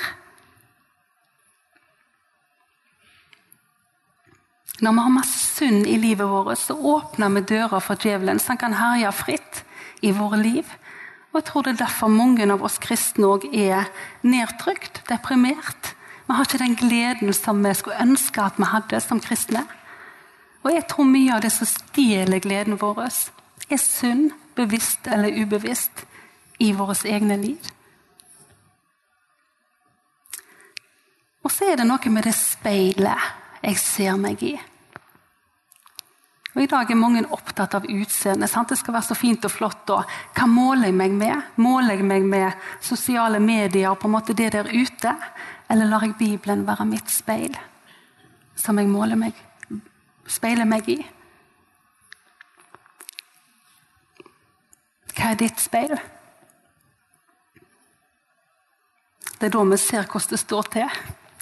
Når 4.81 4.95
vi 4.97 5.03
har 5.05 5.13
masse 5.13 5.41
synd 5.59 5.85
i 5.85 5.97
livet 6.01 6.25
vårt, 6.25 6.57
så 6.57 6.73
åpner 6.73 7.29
vi 7.29 7.43
dører 7.45 7.79
for 7.79 7.95
djevelen, 8.01 8.39
så 8.39 8.55
han 8.55 8.57
kan 8.57 8.73
herje 8.73 9.11
fritt 9.13 9.61
i 10.01 10.09
våre 10.17 10.39
liv. 10.41 10.65
Og 11.31 11.37
jeg 11.37 11.45
tror 11.47 11.63
det 11.63 11.73
er 11.75 11.83
derfor 11.83 12.09
mange 12.09 12.47
av 12.49 12.63
oss 12.65 12.79
kristne 12.81 13.29
òg 13.29 13.45
er 13.53 13.91
nedtrykt, 14.25 15.03
deprimert. 15.07 15.93
Vi 16.25 16.33
har 16.33 16.47
ikke 16.47 16.63
den 16.63 16.75
gleden 16.79 17.33
som 17.37 17.61
vi 17.61 17.75
skulle 17.77 18.01
ønske 18.01 18.41
at 18.41 18.57
vi 18.57 18.71
hadde 18.71 19.03
som 19.05 19.21
kristne. 19.21 19.61
Og 20.65 20.73
jeg 20.73 20.87
tror 20.89 21.05
mye 21.05 21.37
av 21.37 21.45
det 21.45 21.53
som 21.53 21.69
stjeler 21.69 22.41
gleden 22.41 22.81
vår, 22.81 23.05
er 23.69 23.79
synd, 23.79 24.31
bevisst 24.55 25.07
eller 25.07 25.41
ubevisst, 25.41 26.05
i 26.61 26.71
våre 26.77 26.95
egne 27.09 27.37
liv. 27.41 27.69
Og 31.41 31.49
så 31.49 31.71
er 31.71 31.79
det 31.79 31.87
noe 31.89 32.11
med 32.13 32.27
det 32.27 32.35
speilet 32.37 33.31
jeg 33.61 33.79
ser 33.81 34.19
meg 34.21 34.43
i. 34.45 34.53
Og 36.51 36.59
I 36.65 36.67
dag 36.67 36.89
er 36.91 36.99
mange 36.99 37.23
opptatt 37.31 37.77
av 37.77 37.85
utseende. 37.87 38.47
Det 38.47 38.77
skal 38.77 38.93
være 38.93 39.07
så 39.07 39.15
fint 39.15 39.45
og 39.47 39.53
flott. 39.53 39.93
Og 39.95 40.15
hva 40.35 40.47
måler 40.51 40.89
jeg 40.89 40.97
meg 40.99 41.15
med? 41.15 41.45
Måler 41.63 41.95
jeg 41.95 42.07
meg 42.07 42.27
med 42.27 42.65
sosiale 42.83 43.39
medier 43.39 43.93
og 43.93 44.01
på 44.01 44.09
en 44.09 44.15
måte 44.17 44.35
det 44.35 44.51
der 44.57 44.67
ute? 44.67 45.15
Eller 45.71 45.87
lar 45.87 46.03
jeg 46.03 46.17
Bibelen 46.19 46.65
være 46.67 46.85
mitt 46.89 47.09
speil, 47.09 47.55
som 48.59 48.77
jeg 48.81 48.91
måler 48.91 49.15
meg, 49.15 49.37
speiler 50.27 50.67
meg 50.67 50.89
i? 50.91 50.99
Er 55.31 55.39
ditt 55.39 55.61
speil? 55.61 55.95
Det 59.41 59.47
er 59.49 59.53
da 59.55 59.63
vi 59.65 59.77
ser 59.81 60.05
hvordan 60.05 60.35
det 60.35 60.39
står 60.41 60.69
til. 60.75 60.99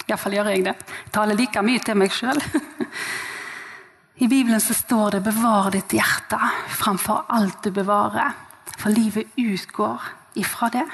Iallfall 0.07 0.37
gjør 0.37 0.51
jeg 0.53 0.63
det. 0.65 0.75
Jeg 1.05 1.13
taler 1.13 1.37
like 1.37 1.63
mye 1.65 1.81
til 1.83 1.97
meg 1.99 2.13
sjøl. 2.15 2.39
I 4.23 4.27
Bibelen 4.27 4.59
så 4.59 4.73
står 4.75 5.15
det 5.15 5.23
'bevar 5.23 5.71
ditt 5.71 5.93
hjerte 5.95 6.39
framfor 6.75 7.25
alt 7.29 7.63
du 7.63 7.71
bevarer', 7.71 8.35
for 8.77 8.89
livet 8.89 9.31
utgår 9.37 10.01
ifra 10.35 10.69
det. 10.69 10.87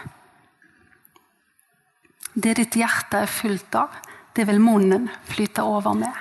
Det 2.36 2.56
ditt 2.58 2.76
hjerte 2.76 3.24
er 3.24 3.32
fullt 3.32 3.76
av, 3.76 3.90
det 4.36 4.46
vil 4.48 4.60
munnen 4.60 5.10
flyte 5.26 5.64
over 5.64 5.94
med. 5.94 6.14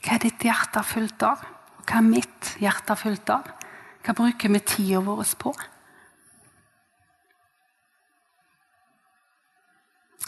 Hva 0.00 0.14
er 0.14 0.24
ditt 0.24 0.42
hjerte 0.42 0.82
fullt 0.82 1.22
av? 1.22 1.44
Hva 1.84 1.98
er 2.00 2.08
mitt 2.08 2.56
hjerte 2.58 2.96
fullt 2.96 3.30
av? 3.30 3.63
Hva 4.04 4.12
bruker 4.12 4.52
vi 4.52 4.60
tida 4.60 5.00
vår 5.00 5.30
på? 5.40 5.54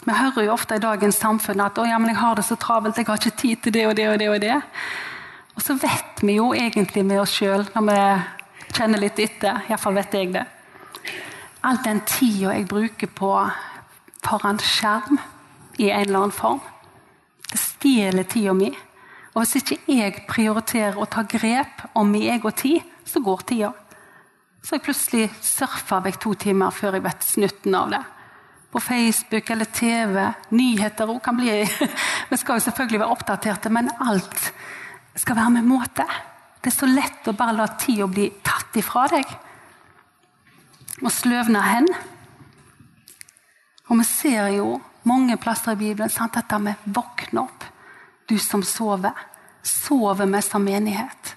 Vi 0.07 0.13
hører 0.15 0.45
jo 0.45 0.53
ofte 0.53 0.77
i 0.77 0.81
dagens 0.81 1.19
samfunn 1.19 1.61
at 1.61 1.77
ja, 1.77 1.97
jeg 1.99 2.15
har 2.17 2.35
det 2.37 2.45
så 2.47 2.55
travelt, 2.55 2.97
jeg 2.97 3.05
har 3.05 3.19
ikke 3.19 3.37
tid 3.37 3.61
til 3.63 3.73
det 3.73 3.87
og 3.87 3.95
det 3.97 4.07
og 4.09 4.19
det. 4.19 4.29
Og 4.29 4.41
det. 4.41 4.57
Og 5.57 5.61
så 5.65 5.73
vet 5.73 6.21
vi 6.21 6.37
jo 6.37 6.51
egentlig 6.53 7.03
med 7.05 7.21
oss 7.21 7.33
sjøl, 7.37 7.65
når 7.75 7.85
vi 7.89 7.99
kjenner 8.77 9.01
litt 9.01 9.19
etter, 9.19 9.63
iallfall 9.67 9.97
vet 9.97 10.13
jeg 10.13 10.33
det 10.35 10.45
All 11.65 11.79
den 11.83 12.03
tida 12.07 12.53
jeg 12.53 12.67
bruker 12.69 13.09
på 13.11 13.31
foran 14.23 14.59
skjerm 14.61 15.17
i 15.81 15.89
en 15.89 16.05
eller 16.05 16.19
annen 16.19 16.35
form, 16.35 16.61
det 17.49 17.59
stjeler 17.59 18.27
tida 18.29 18.53
mi. 18.53 18.69
Og 19.33 19.41
hvis 19.41 19.57
ikke 19.59 19.97
jeg 19.97 20.23
prioriterer 20.29 20.97
å 20.97 21.09
ta 21.09 21.25
grep 21.27 21.83
om 21.97 22.09
min 22.13 22.29
egen 22.31 22.55
tid, 22.57 22.85
så 23.07 23.21
går 23.23 23.43
tida. 23.47 23.71
Så 24.63 24.75
jeg 24.75 24.83
plutselig 24.85 25.25
surfer 25.41 26.03
vekk 26.03 26.21
to 26.21 26.33
timer 26.47 26.75
før 26.75 26.97
jeg 26.97 27.05
vet 27.05 27.25
snutten 27.25 27.75
av 27.77 27.91
det 27.93 28.03
på 28.71 28.81
Facebook 28.83 29.49
eller 29.49 29.65
TV. 29.65 30.17
Nyheter 30.49 31.09
òg 31.09 31.21
kan 31.23 31.37
bli 31.37 31.63
Vi 32.29 32.37
skal 32.37 32.57
jo 32.57 32.65
selvfølgelig 32.65 32.99
være 32.99 33.15
oppdaterte, 33.15 33.71
men 33.71 33.89
alt 34.03 34.51
skal 35.15 35.37
være 35.39 35.55
med 35.55 35.69
måte. 35.69 36.05
Det 36.61 36.73
er 36.73 36.75
så 36.75 36.89
lett 36.89 37.29
å 37.29 37.35
bare 37.37 37.55
la 37.55 37.69
tida 37.79 38.09
bli 38.11 38.27
tatt 38.43 38.75
ifra 38.77 39.07
deg 39.13 39.31
og 40.97 41.11
sløvne 41.13 41.61
hen. 41.63 41.87
Og 43.87 44.01
vi 44.01 44.05
ser 44.09 44.51
jo 44.57 44.75
mange 45.07 45.37
plasser 45.39 45.77
i 45.77 45.79
Bibelen 45.79 46.11
sant, 46.11 46.35
dette 46.35 46.59
med 46.59 46.75
'våkne 46.83 47.45
opp', 47.45 47.65
du 48.27 48.37
som 48.37 48.63
sover. 48.63 49.13
Sover 49.63 50.25
vi 50.25 50.41
som 50.41 50.63
menighet? 50.63 51.36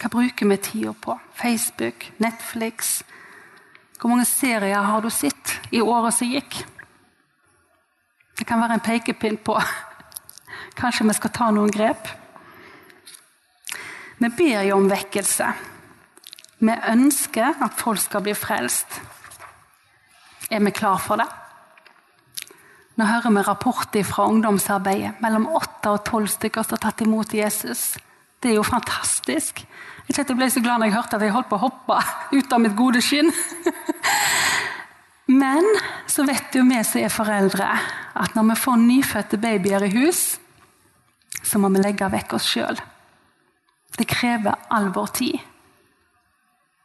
Hva 0.00 0.10
bruker 0.10 0.48
vi 0.50 0.56
tida 0.56 0.92
på? 0.92 1.18
Facebook, 1.38 2.10
Netflix, 2.18 3.02
hvor 4.00 4.10
mange 4.10 4.26
serier 4.28 4.82
har 4.84 5.00
du 5.00 5.10
sett 5.10 5.54
i 5.72 5.80
året 5.80 6.14
som 6.16 6.28
gikk? 6.28 6.58
Det 8.34 8.44
kan 8.44 8.60
være 8.60 8.76
en 8.76 8.84
pekepinn 8.84 9.38
på 9.40 9.54
Kanskje 10.78 11.06
vi 11.06 11.14
skal 11.16 11.32
ta 11.32 11.46
noen 11.54 11.70
grep? 11.70 12.10
Vi 14.18 14.30
ber 14.34 14.66
jo 14.66 14.76
om 14.76 14.90
vekkelse. 14.90 15.46
Vi 16.64 16.74
ønsker 16.90 17.62
at 17.62 17.78
folk 17.78 18.02
skal 18.02 18.24
bli 18.26 18.34
frelst. 18.36 19.00
Er 20.50 20.60
vi 20.60 20.74
klar 20.74 20.98
for 21.02 21.22
det? 21.22 21.28
Nå 22.94 23.06
hører 23.08 23.34
vi 23.34 23.42
rapporter 23.48 24.06
fra 24.06 24.26
ungdomsarbeidet. 24.30 25.16
Mellom 25.22 25.48
åtte 25.50 25.94
og 25.94 26.04
tolv 26.06 26.30
stykker 26.30 26.62
som 26.62 26.76
har 26.76 26.84
tatt 26.86 27.02
imot 27.06 27.34
Jesus. 27.34 27.94
Det 28.42 28.52
er 28.52 28.58
jo 28.58 28.66
fantastisk. 28.66 29.64
Jeg 30.08 30.36
ble 30.36 30.50
så 30.52 30.60
glad 30.60 30.80
når 30.80 30.90
jeg 30.90 30.96
hørte 30.98 31.16
at 31.16 31.24
jeg 31.24 31.32
holdt 31.32 31.48
på 31.48 31.56
å 31.56 31.64
hoppe 31.64 31.98
ut 32.34 32.52
av 32.52 32.60
mitt 32.60 32.76
gode 32.76 33.00
skinn. 33.02 33.30
Men 35.32 35.64
så 36.10 36.26
vet 36.28 36.54
jo 36.54 36.66
vi 36.68 36.80
som 36.84 37.00
er 37.00 37.12
foreldre, 37.12 37.68
at 38.14 38.34
når 38.36 38.50
vi 38.50 38.56
får 38.60 38.82
nyfødte 38.82 39.40
babyer 39.40 39.86
i 39.86 39.94
hus, 39.96 40.36
så 41.42 41.58
må 41.58 41.70
vi 41.72 41.80
legge 41.80 42.10
vekk 42.12 42.36
oss 42.36 42.50
sjøl. 42.52 42.76
Det 43.96 44.06
krever 44.10 44.68
all 44.74 44.90
vår 44.92 45.10
tid. 45.16 45.38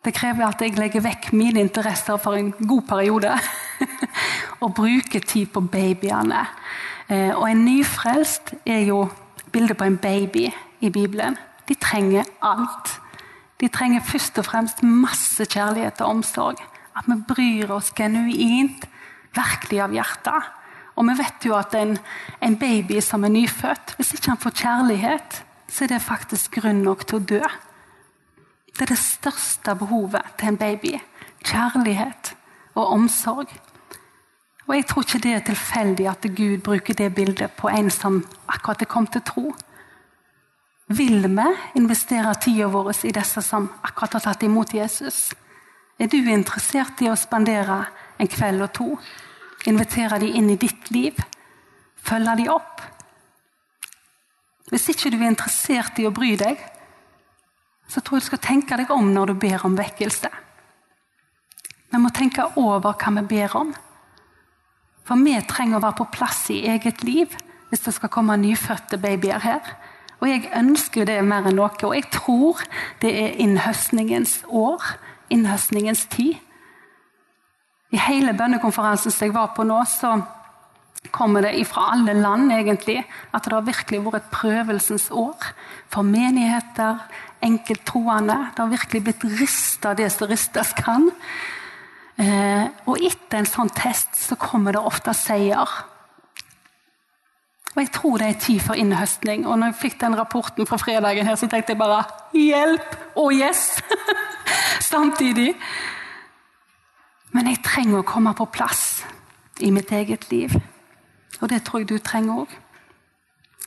Det 0.05 0.13
krever 0.15 0.45
at 0.47 0.61
jeg 0.63 0.77
legger 0.79 1.03
vekk 1.03 1.33
mine 1.35 1.59
interesser 1.59 2.17
for 2.21 2.39
en 2.39 2.53
god 2.55 2.85
periode. 2.87 3.33
og 4.63 4.73
bruker 4.75 5.19
tid 5.19 5.51
på 5.51 5.61
babyene. 5.61 6.45
Eh, 7.09 7.35
og 7.35 7.49
en 7.49 7.65
nyfrelst 7.65 8.53
er 8.65 8.85
jo 8.87 9.03
bildet 9.51 9.77
på 9.77 9.87
en 9.87 9.97
baby 9.97 10.47
i 10.79 10.89
Bibelen. 10.89 11.37
De 11.67 11.75
trenger 11.75 12.23
alt. 12.41 12.99
De 13.59 13.67
trenger 13.67 14.05
først 14.05 14.39
og 14.39 14.47
fremst 14.47 14.83
masse 14.83 15.45
kjærlighet 15.45 16.01
og 16.01 16.15
omsorg. 16.15 16.61
At 16.95 17.07
vi 17.07 17.17
bryr 17.27 17.71
oss 17.75 17.91
genuint, 17.95 18.85
virkelig 19.35 19.81
av 19.83 19.93
hjertet. 19.95 20.47
Og 20.95 21.07
vi 21.07 21.15
vet 21.19 21.45
jo 21.47 21.55
at 21.55 21.75
en, 21.79 21.95
en 22.43 22.57
baby 22.59 22.99
som 23.03 23.23
er 23.23 23.31
nyfødt, 23.35 23.95
hvis 23.95 24.13
ikke 24.15 24.33
han 24.33 24.41
får 24.41 24.57
kjærlighet, 24.63 25.43
så 25.69 25.85
er 25.85 25.93
det 25.93 26.01
faktisk 26.03 26.59
grunn 26.59 26.83
nok 26.83 27.05
til 27.07 27.19
å 27.19 27.25
dø. 27.35 27.41
Det 28.73 28.85
er 28.85 28.93
det 28.93 29.01
største 29.01 29.75
behovet 29.79 30.35
til 30.39 30.53
en 30.53 30.59
baby. 30.59 30.95
Kjærlighet 31.43 32.33
og 32.75 32.93
omsorg. 32.95 33.51
Og 34.67 34.75
Jeg 34.75 34.85
tror 34.85 35.03
ikke 35.03 35.23
det 35.23 35.33
er 35.33 35.45
tilfeldig 35.45 36.07
at 36.07 36.27
Gud 36.35 36.61
bruker 36.63 36.93
det 36.93 37.15
bildet 37.15 37.51
på 37.57 37.71
en 37.73 37.89
som 37.89 38.21
akkurat 38.47 38.81
er 38.81 38.91
kommet 38.91 39.11
til 39.11 39.23
tro. 39.25 39.45
Vil 40.89 41.21
vi 41.21 41.43
investere 41.77 42.33
tida 42.41 42.67
vår 42.67 43.05
i 43.05 43.11
disse 43.13 43.41
som 43.45 43.67
akkurat 43.85 44.15
har 44.17 44.23
tatt 44.25 44.43
imot 44.43 44.73
Jesus? 44.73 45.35
Er 45.99 46.07
du 46.09 46.17
interessert 46.17 47.01
i 47.05 47.09
å 47.11 47.17
spandere 47.19 47.83
en 48.17 48.29
kveld 48.31 48.63
og 48.65 48.71
to? 48.73 48.87
Invitere 49.69 50.17
dem 50.23 50.33
inn 50.39 50.49
i 50.49 50.57
ditt 50.57 50.89
liv? 50.89 51.19
Følge 52.01 52.35
dem 52.39 52.49
opp? 52.49 52.81
Hvis 54.71 54.87
ikke 54.89 55.11
du 55.13 55.19
er 55.19 55.29
interessert 55.29 55.99
i 56.01 56.07
å 56.09 56.13
bry 56.15 56.31
deg, 56.39 56.57
så 57.89 58.01
tror 58.01 58.17
jeg 58.17 58.25
du 58.25 58.29
skal 58.31 58.41
tenke 58.47 58.77
deg 58.77 58.89
om 58.93 59.13
når 59.13 59.29
du 59.29 59.35
ber 59.45 59.65
om 59.69 59.77
vekkelse. 59.77 60.29
Vi 61.89 62.01
må 62.01 62.09
tenke 62.13 62.47
over 62.55 62.97
hva 62.97 63.13
vi 63.19 63.25
ber 63.35 63.55
om. 63.61 63.75
For 65.05 65.21
vi 65.21 65.37
trenger 65.45 65.77
å 65.77 65.85
være 65.85 65.99
på 66.01 66.09
plass 66.17 66.47
i 66.53 66.63
eget 66.69 67.05
liv 67.05 67.37
hvis 67.69 67.85
det 67.85 67.93
skal 67.93 68.09
komme 68.13 68.37
nyfødte 68.41 68.97
babyer 69.01 69.45
her. 69.45 69.73
Og 70.19 70.27
jeg 70.27 70.49
ønsker 70.55 71.07
det 71.07 71.19
mer 71.23 71.47
enn 71.47 71.57
noe. 71.59 71.71
Og 71.87 71.95
jeg 71.95 72.09
tror 72.11 72.59
det 73.01 73.13
er 73.15 73.37
innhøstningens 73.39 74.41
år. 74.47 74.83
Innhøstningens 75.31 76.05
tid. 76.11 76.35
I 77.89 78.01
hele 78.05 78.35
bønnekonferansen 78.37 79.13
som 79.13 79.25
jeg 79.25 79.33
var 79.33 79.53
på 79.55 79.65
nå, 79.65 79.79
så 79.89 80.19
kommer 81.15 81.41
det 81.41 81.63
fra 81.67 81.93
alle 81.95 82.13
land 82.13 82.51
egentlig, 82.51 82.99
at 83.33 83.45
det 83.45 83.53
har 83.55 83.65
virkelig 83.65 84.01
vært 84.03 84.19
et 84.19 84.33
prøvelsens 84.33 85.07
år 85.15 85.47
for 85.89 86.05
menigheter, 86.05 86.99
enkelttroende. 87.41 88.35
Det 88.51 88.61
har 88.61 88.73
virkelig 88.73 89.03
blitt 89.07 89.25
rista 89.39 89.95
det 89.97 90.11
som 90.13 90.29
ristes 90.29 90.73
kan. 90.77 91.07
Eh, 92.19 92.67
og 92.85 92.99
etter 92.99 93.39
en 93.39 93.47
sånn 93.47 93.71
test 93.71 94.19
så 94.19 94.35
kommer 94.39 94.75
det 94.75 94.83
ofte 94.83 95.15
seier. 95.15 95.71
Og 97.75 97.81
Jeg 97.81 97.91
tror 97.91 98.17
det 98.17 98.27
er 98.27 98.39
tid 98.39 98.59
for 98.59 98.73
innhøstning. 98.73 99.47
Og 99.47 99.59
når 99.59 99.65
jeg 99.65 99.75
fikk 99.75 100.01
den 100.01 100.17
rapporten 100.17 100.67
fra 100.67 100.77
fredagen, 100.77 101.25
her, 101.25 101.35
så 101.35 101.47
tenkte 101.47 101.71
jeg 101.71 101.77
bare 101.77 102.03
'hjelp' 102.33 102.97
og 103.15 103.31
'yes' 103.31 103.81
samtidig. 104.93 105.55
Men 107.31 107.47
jeg 107.47 107.63
trenger 107.63 107.99
å 107.99 108.07
komme 108.07 108.33
på 108.33 108.45
plass 108.45 109.05
i 109.59 109.69
mitt 109.69 109.91
eget 109.91 110.31
liv. 110.31 110.49
Og 111.41 111.49
det 111.49 111.63
tror 111.63 111.79
jeg 111.79 111.89
du 111.89 111.97
trenger 111.97 112.33
òg. 112.33 112.47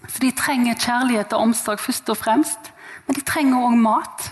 For 0.09 0.19
de 0.21 0.31
trenger 0.31 0.75
kjærlighet 0.75 1.33
og 1.33 1.41
omsorg 1.41 1.81
først 1.81 2.11
og 2.11 2.17
fremst. 2.17 2.73
Men 3.07 3.15
de 3.15 3.21
trenger 3.21 3.59
òg 3.59 3.77
mat. 3.79 4.31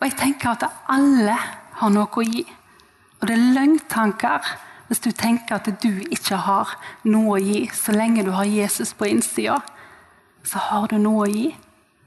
Og 0.00 0.02
jeg 0.02 0.16
tenker 0.18 0.50
at 0.50 0.66
alle 0.88 1.36
har 1.72 1.92
noe 1.92 2.10
å 2.10 2.26
gi. 2.26 2.44
Og 3.20 3.28
det 3.28 3.36
er 3.36 3.52
løgntanker 3.56 4.56
hvis 4.88 5.02
du 5.02 5.10
tenker 5.10 5.56
at 5.56 5.68
du 5.82 6.02
ikke 6.10 6.38
har 6.46 6.76
noe 7.04 7.36
å 7.36 7.42
gi. 7.42 7.64
Så 7.74 7.94
lenge 7.94 8.24
du 8.26 8.32
har 8.36 8.46
Jesus 8.46 8.94
på 8.94 9.08
innsida, 9.10 9.58
så 10.46 10.62
har 10.70 10.86
du 10.90 10.98
noe 11.02 11.26
å 11.26 11.30
gi. 11.30 11.48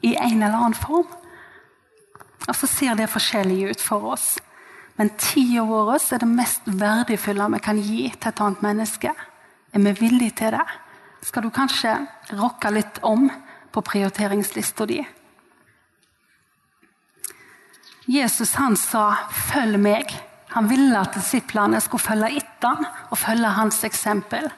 I 0.02 0.14
en 0.16 0.40
eller 0.40 0.56
annen 0.56 0.78
form. 0.80 1.10
Og 2.48 2.56
så 2.56 2.68
ser 2.72 2.96
det 2.96 3.10
forskjellig 3.12 3.74
ut 3.74 3.82
for 3.84 4.14
oss. 4.14 4.38
Men 4.96 5.12
tida 5.20 5.66
vår 5.68 5.98
er 5.98 6.22
det 6.24 6.28
mest 6.28 6.66
verdifulle 6.68 7.50
vi 7.54 7.60
kan 7.64 7.78
gi 7.80 8.08
til 8.16 8.32
et 8.32 8.42
annet 8.44 8.64
menneske. 8.64 9.12
Er 9.74 9.84
vi 9.84 9.94
villige 10.00 10.38
til 10.40 10.56
det? 10.56 10.66
Skal 11.24 11.44
du 11.44 11.52
kanskje 11.52 11.98
rokke 12.40 12.72
litt 12.72 13.02
om 13.04 13.28
på 13.72 13.84
prioriteringslista 13.84 14.88
di? 14.88 15.02
Jesus 18.08 18.56
han 18.56 18.76
sa 18.76 19.30
'følg 19.30 19.78
meg'. 19.78 20.29
Han 20.56 20.70
ville 20.70 20.98
at 20.98 21.14
disiplene 21.14 21.82
skulle 21.82 22.04
følge 22.04 22.32
etter 22.40 22.80
han 22.80 22.88
og 23.10 23.18
følge 23.22 23.54
hans 23.58 23.84
eksempel. 23.86 24.50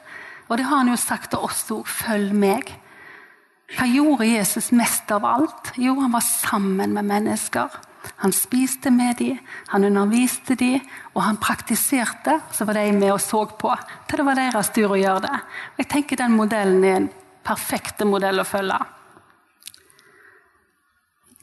Og 0.48 0.58
det 0.58 0.66
har 0.68 0.82
han 0.82 0.92
jo 0.92 0.96
sagt 0.96 1.30
til 1.30 1.38
oss 1.38 1.70
òg. 1.70 1.84
'Følg 1.86 2.32
meg'. 2.32 2.72
Hva 3.72 3.86
gjorde 3.88 4.26
Jesus 4.28 4.72
mest 4.72 5.10
av 5.10 5.24
alt? 5.24 5.72
Jo, 5.76 6.00
han 6.00 6.12
var 6.12 6.20
sammen 6.20 6.92
med 6.92 7.04
mennesker. 7.04 7.68
Han 8.16 8.32
spiste 8.32 8.90
med 8.90 9.16
dem, 9.18 9.38
han 9.68 9.84
underviste 9.84 10.54
dem, 10.54 10.80
og 11.14 11.22
han 11.22 11.36
praktiserte. 11.36 12.40
Så 12.52 12.64
var 12.64 12.74
de 12.74 12.92
med 12.92 13.12
og 13.12 13.20
så 13.20 13.44
på 13.46 13.74
til 14.08 14.18
det 14.18 14.26
var 14.26 14.34
deres 14.34 14.70
tur 14.74 14.92
å 14.92 14.98
gjøre 14.98 15.22
det. 15.24 15.38
Og 15.72 15.78
jeg 15.78 15.88
tenker 15.88 16.16
Den 16.16 16.36
modellen 16.36 16.84
er 16.84 16.96
en 16.96 17.10
perfekt 17.44 18.04
modell 18.04 18.40
å 18.40 18.44
følge. 18.44 18.78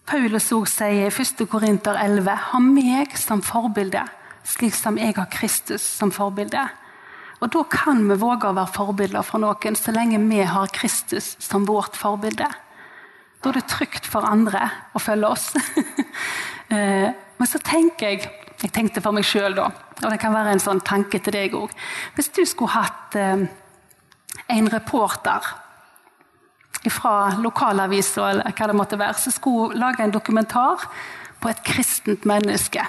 Paulus 0.05 0.51
også 0.51 0.83
sier 0.83 1.09
i 1.09 1.23
1. 1.23 1.47
Korinter 1.49 1.97
11.: 1.97 2.35
Ha 2.51 2.59
meg 2.59 3.17
som 3.17 3.41
forbilde, 3.41 4.03
slik 4.49 4.75
som 4.75 4.97
jeg 4.99 5.15
har 5.17 5.29
Kristus 5.33 5.83
som 5.83 6.11
forbilde. 6.11 6.65
Og 7.39 7.51
Da 7.53 7.63
kan 7.71 8.03
vi 8.09 8.17
våge 8.19 8.49
å 8.49 8.55
være 8.55 8.73
forbilder 8.75 9.23
for 9.23 9.39
noen, 9.39 9.75
så 9.75 9.93
lenge 9.95 10.19
vi 10.25 10.41
har 10.43 10.73
Kristus 10.75 11.35
som 11.39 11.67
vårt 11.67 11.95
forbilde. 11.95 12.49
Da 13.39 13.49
er 13.49 13.55
det 13.55 13.69
trygt 13.71 14.05
for 14.09 14.27
andre 14.27 14.67
å 14.93 14.99
følge 14.99 15.33
oss. 15.35 15.51
Eh, 16.69 17.09
men 17.09 17.47
så 17.49 17.57
tenker 17.65 18.11
jeg 18.11 18.27
Jeg 18.61 18.69
tenkte 18.75 19.01
for 19.01 19.15
meg 19.15 19.23
sjøl, 19.25 19.55
da, 19.57 19.71
og 19.71 20.11
det 20.11 20.19
kan 20.21 20.35
være 20.35 20.51
en 20.53 20.61
sånn 20.61 20.81
tanke 20.85 21.17
til 21.23 21.33
deg 21.33 21.55
òg. 21.57 21.71
Hvis 22.13 22.27
du 22.35 22.43
skulle 22.45 22.75
hatt 22.75 23.15
eh, 23.17 23.47
en 24.53 24.69
reporter 24.69 25.47
fra 26.91 27.13
lokalavisa 27.39 28.27
eller 28.29 28.51
hva 28.53 28.67
det 28.69 28.77
måtte 28.77 28.99
være, 28.99 29.17
som 29.17 29.33
skulle 29.33 29.79
lage 29.79 30.03
en 30.03 30.13
dokumentar 30.13 30.85
på 31.39 31.49
et 31.49 31.63
kristent 31.65 32.27
menneske. 32.27 32.83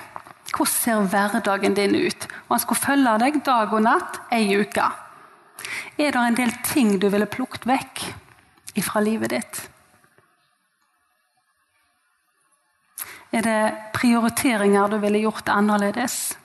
Hvordan 0.50 0.72
ser 0.72 1.06
hverdagen 1.08 1.74
din 1.74 1.94
ut? 1.94 2.26
Og 2.48 2.56
Han 2.56 2.60
skulle 2.60 2.80
følge 2.80 3.18
deg 3.22 3.42
dag 3.46 3.72
og 3.72 3.82
natt 3.82 4.20
ei 4.32 4.56
uke. 4.58 4.86
Er 5.98 6.10
det 6.10 6.22
en 6.26 6.38
del 6.38 6.52
ting 6.64 6.96
du 7.00 7.08
ville 7.08 7.26
plukket 7.26 7.66
vekk 7.68 8.06
fra 8.80 9.00
livet 9.04 9.30
ditt? 9.30 9.60
Er 13.32 13.42
det 13.46 13.74
prioriteringer 13.94 14.88
du 14.90 14.98
ville 14.98 15.22
gjort 15.22 15.48
annerledes? 15.48 16.36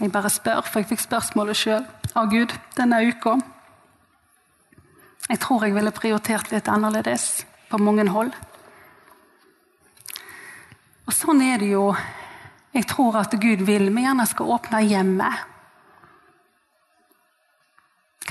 Jeg 0.00 0.12
bare 0.12 0.30
spør, 0.30 0.60
for 0.66 0.80
jeg 0.80 0.88
fikk 0.90 1.00
spørsmålet 1.04 1.56
sjøl 1.56 1.84
av 2.18 2.28
Gud 2.32 2.52
denne 2.76 2.98
uka. 3.06 3.36
Jeg 5.28 5.38
tror 5.42 5.64
jeg 5.64 5.74
ville 5.76 5.94
prioritert 5.94 6.50
litt 6.52 6.68
annerledes 6.68 7.44
på 7.70 7.78
mange 7.80 8.08
hold. 8.10 8.32
Og 11.06 11.14
sånn 11.14 11.42
er 11.44 11.62
det 11.62 11.72
jo. 11.72 11.90
Jeg 12.72 12.86
tror 12.88 13.18
at 13.20 13.34
Gud 13.40 13.64
vil 13.68 13.90
vi 13.92 14.04
gjerne 14.04 14.26
skal 14.28 14.52
åpne 14.54 14.80
hjemmet. 14.86 15.48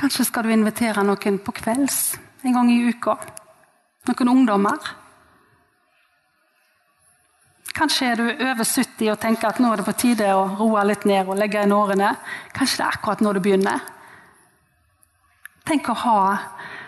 Kanskje 0.02 0.26
skal 0.26 0.48
du 0.48 0.54
invitere 0.56 1.04
noen 1.06 1.38
på 1.46 1.54
kvelds 1.54 2.00
en 2.42 2.56
gang 2.56 2.72
i 2.74 2.80
uka. 2.90 3.16
Noen 4.10 4.32
ungdommer. 4.34 4.90
Kanskje 7.78 8.08
er 8.10 8.20
du 8.20 8.26
over 8.26 8.66
70 8.66 9.12
og 9.14 9.20
tenker 9.22 9.52
at 9.52 9.62
nå 9.62 9.70
er 9.72 9.80
det 9.80 9.88
på 9.88 9.98
tide 10.02 10.32
å 10.36 10.48
roe 10.58 10.84
litt 10.90 11.06
ned 11.08 11.30
og 11.30 11.38
legge 11.40 11.62
inn 11.64 11.76
årene. 11.76 12.16
Kanskje 12.56 12.82
det 12.82 12.88
er 12.88 12.98
akkurat 12.98 13.22
når 13.24 13.38
du 13.38 13.44
begynner. 13.46 13.86
Tenk 15.70 15.88
å 15.94 16.00
ha 16.02 16.18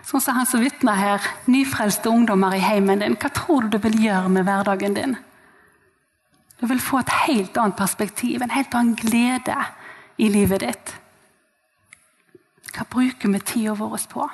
Sånn 0.03 0.21
som 0.21 0.35
han 0.35 0.47
som 0.49 0.63
vitner 0.63 0.99
her, 0.99 1.27
nyfrelste 1.47 2.11
ungdommer 2.11 2.55
i 2.57 2.63
heimen 2.63 2.99
din. 2.99 3.15
Hva 3.15 3.31
tror 3.31 3.67
du 3.67 3.77
du 3.77 3.85
vil 3.85 4.01
gjøre 4.03 4.31
med 4.31 4.47
hverdagen 4.47 4.97
din? 4.97 5.15
Du 6.59 6.67
vil 6.67 6.81
få 6.83 6.99
et 6.99 7.13
helt 7.25 7.57
annet 7.57 7.79
perspektiv, 7.79 8.41
en 8.41 8.53
helt 8.53 8.75
annen 8.75 8.97
glede 8.99 9.55
i 10.19 10.29
livet 10.31 10.63
ditt. 10.63 10.93
Hva 12.73 12.85
bruker 12.89 13.31
vi 13.31 13.39
tida 13.39 13.75
vår 13.79 14.07
på? 14.11 14.27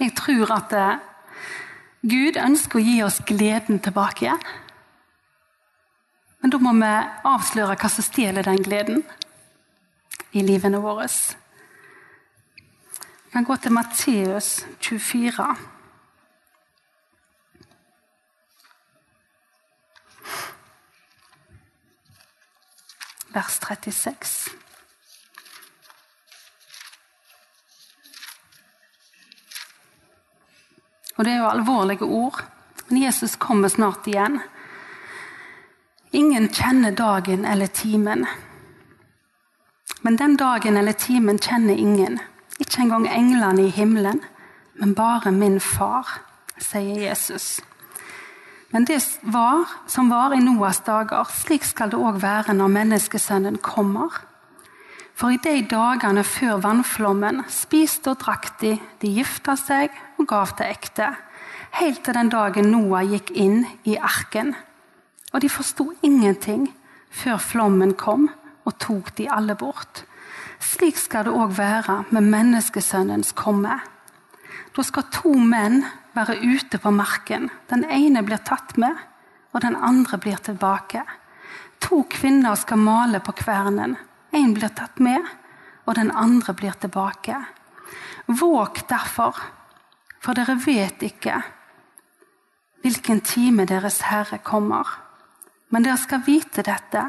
Jeg 0.00 0.14
tror 0.18 0.50
at 0.56 0.72
eh, 0.74 1.02
Gud 2.02 2.36
ønsker 2.40 2.80
å 2.80 2.82
gi 2.82 2.96
oss 3.06 3.20
gleden 3.28 3.78
tilbake 3.78 4.26
igjen. 4.26 4.46
Men 6.42 6.50
da 6.50 6.58
må 6.58 6.72
vi 6.74 6.94
avsløre 7.30 7.76
hva 7.78 7.90
som 7.92 8.04
stjeler 8.04 8.48
den 8.48 8.64
gleden 8.64 9.04
i 10.34 10.42
livene 10.42 10.80
våre. 10.82 11.06
Vi 13.32 13.34
kan 13.34 13.44
gå 13.44 13.56
til 13.56 13.72
Matteus 13.72 14.66
24. 14.80 15.56
Vers 23.34 23.60
36. 23.66 24.50
Og 31.16 31.24
Det 31.24 31.32
er 31.32 31.38
jo 31.38 31.48
alvorlige 31.48 32.04
ord, 32.04 32.44
men 32.88 33.02
Jesus 33.02 33.36
kommer 33.36 33.68
snart 33.68 34.06
igjen. 34.06 34.40
Ingen 36.12 36.48
kjenner 36.52 36.90
dagen 36.90 37.44
eller 37.44 37.66
timen. 37.66 38.26
Men 40.02 40.18
den 40.18 40.36
dagen 40.36 40.76
eller 40.76 40.92
timen 40.92 41.38
kjenner 41.38 41.74
ingen, 41.74 42.20
ikke 42.60 42.82
engang 42.84 43.08
englene 43.08 43.66
i 43.66 43.72
himmelen, 43.72 44.20
men 44.74 44.94
bare 44.94 45.32
min 45.32 45.60
far, 45.60 46.20
sier 46.58 47.08
Jesus. 47.08 47.60
Men 48.72 48.86
det 48.88 49.00
var 49.22 49.68
som 49.86 50.10
var 50.10 50.32
i 50.32 50.40
Noas 50.40 50.80
dager, 50.86 51.28
slik 51.28 51.64
skal 51.68 51.92
det 51.92 52.00
òg 52.00 52.20
være 52.22 52.54
når 52.56 52.72
menneskesønnen 52.72 53.58
kommer. 53.60 54.14
For 55.14 55.34
i 55.34 55.40
de 55.44 55.60
dagene 55.68 56.24
før 56.24 56.62
vannflommen 56.64 57.42
spiste 57.52 58.14
og 58.14 58.22
drakk 58.24 58.48
de, 58.62 58.78
de 59.02 59.10
gifta 59.18 59.58
seg 59.60 59.92
og 60.16 60.28
gav 60.30 60.54
til 60.56 60.72
ekte, 60.72 61.10
helt 61.76 62.00
til 62.04 62.16
den 62.16 62.32
dagen 62.32 62.70
Noah 62.72 63.04
gikk 63.04 63.34
inn 63.36 63.66
i 63.84 63.98
arken. 64.00 64.54
Og 65.32 65.44
de 65.44 65.52
forsto 65.52 65.90
ingenting 66.02 66.70
før 67.12 67.36
flommen 67.40 67.92
kom 67.92 68.30
og 68.64 68.78
tok 68.80 69.12
de 69.18 69.28
alle 69.28 69.56
bort. 69.58 70.04
Slik 70.62 70.98
skal 70.98 71.26
det 71.26 71.34
òg 71.34 71.56
være 71.58 71.96
med 72.14 72.28
menneskesønnens 72.30 73.34
komme. 73.34 73.80
Da 74.72 74.84
skal 74.86 75.10
to 75.12 75.32
menn 75.34 75.82
være 76.14 76.38
ute 76.38 76.78
på 76.78 76.92
marken. 76.94 77.50
Den 77.68 77.84
ene 77.84 78.22
blir 78.22 78.40
tatt 78.46 78.76
med, 78.78 78.94
og 79.52 79.64
den 79.64 79.76
andre 79.76 80.18
blir 80.22 80.38
tilbake. 80.40 81.02
To 81.82 82.04
kvinner 82.08 82.54
skal 82.56 82.78
male 82.78 83.20
på 83.20 83.34
kvernen. 83.42 83.96
En 84.32 84.54
blir 84.54 84.70
tatt 84.72 85.02
med, 85.02 85.26
og 85.84 85.96
den 85.98 86.12
andre 86.14 86.54
blir 86.54 86.78
tilbake. 86.78 87.36
Våg 88.26 88.84
derfor, 88.88 89.36
for 90.22 90.38
dere 90.38 90.56
vet 90.62 91.02
ikke 91.02 91.42
hvilken 92.82 93.20
time 93.22 93.66
Deres 93.66 94.00
Herre 94.08 94.38
kommer. 94.42 94.86
Men 95.70 95.84
dere 95.84 95.98
skal 95.98 96.22
vite 96.26 96.64
dette. 96.66 97.02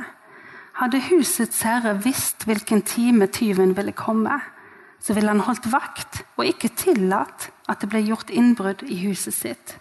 Hadde 0.74 1.04
husets 1.12 1.62
herre 1.62 1.94
visst 2.02 2.48
hvilken 2.50 2.82
time 2.82 3.28
tyven 3.30 3.76
ville 3.78 3.94
komme, 3.94 4.40
så 5.04 5.14
ville 5.14 5.30
han 5.30 5.44
holdt 5.46 5.68
vakt 5.70 6.24
og 6.38 6.48
ikke 6.48 6.72
tillatt 6.80 7.52
at 7.70 7.84
det 7.84 7.90
ble 7.92 8.02
gjort 8.08 8.32
innbrudd 8.34 8.82
i 8.88 8.98
huset 9.06 9.36
sitt. 9.36 9.76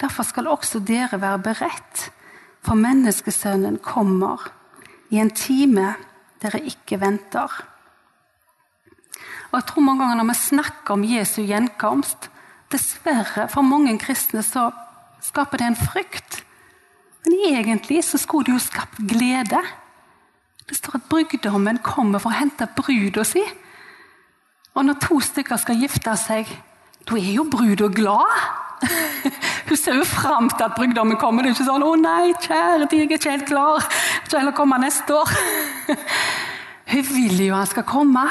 Derfor 0.00 0.26
skal 0.28 0.50
også 0.50 0.80
dere 0.84 1.20
være 1.20 1.40
beredt, 1.44 2.10
for 2.60 2.76
menneskesønnen 2.76 3.78
kommer 3.80 4.50
i 5.10 5.20
en 5.22 5.32
time 5.32 5.94
dere 6.42 6.60
ikke 6.68 7.00
venter. 7.00 7.48
Og 9.50 9.56
jeg 9.58 9.66
tror 9.66 9.82
mange 9.82 10.04
ganger 10.04 10.16
Når 10.20 10.28
vi 10.28 10.34
snakker 10.34 10.94
om 10.94 11.04
Jesu 11.04 11.42
gjenkomst, 11.42 12.30
dessverre 12.70 13.48
for 13.48 13.66
mange 13.66 13.96
kristne 13.98 14.42
så 14.46 14.70
skaper 15.20 15.58
det 15.58 15.66
en 15.66 15.76
frykt. 15.76 16.44
Men 17.24 17.56
egentlig 17.56 18.04
så 18.04 18.18
skulle 18.18 18.46
det 18.46 18.52
jo 18.52 18.62
skapt 18.62 19.00
glede. 19.08 19.60
Det 20.70 20.78
står 20.78 21.00
at 21.00 21.08
brudgommen 21.10 21.80
kommer 21.82 22.22
for 22.22 22.30
å 22.30 22.38
hente 22.38 22.68
bruda 22.78 23.24
si. 23.26 23.42
Og 24.78 24.86
når 24.86 25.00
to 25.02 25.18
stykker 25.26 25.58
skal 25.58 25.80
gifte 25.82 26.14
seg, 26.14 26.50
da 27.08 27.18
er 27.18 27.32
jo 27.34 27.48
bruda 27.50 27.88
glad. 27.90 28.36
Hun 29.68 29.76
ser 29.76 29.98
jo 29.98 30.06
fram 30.06 30.46
til 30.52 30.68
at 30.68 30.76
brudgommen 30.78 31.18
kommer. 31.18 31.42
Det 31.42 31.50
er 31.50 31.58
ikke 31.58 31.66
sånn 31.66 31.82
'Å 31.82 31.96
nei, 31.98 32.30
kjære, 32.38 32.86
jeg 32.86 33.00
er 33.02 33.18
ikke 33.18 33.34
helt 33.34 33.50
klar. 33.50 33.82
Skal 34.24 34.40
heller 34.40 34.54
komme 34.54 34.78
neste 34.78 35.10
år.' 35.10 35.34
Hun 36.90 37.06
vil 37.06 37.46
jo 37.46 37.54
han 37.54 37.66
skal 37.66 37.86
komme. 37.86 38.24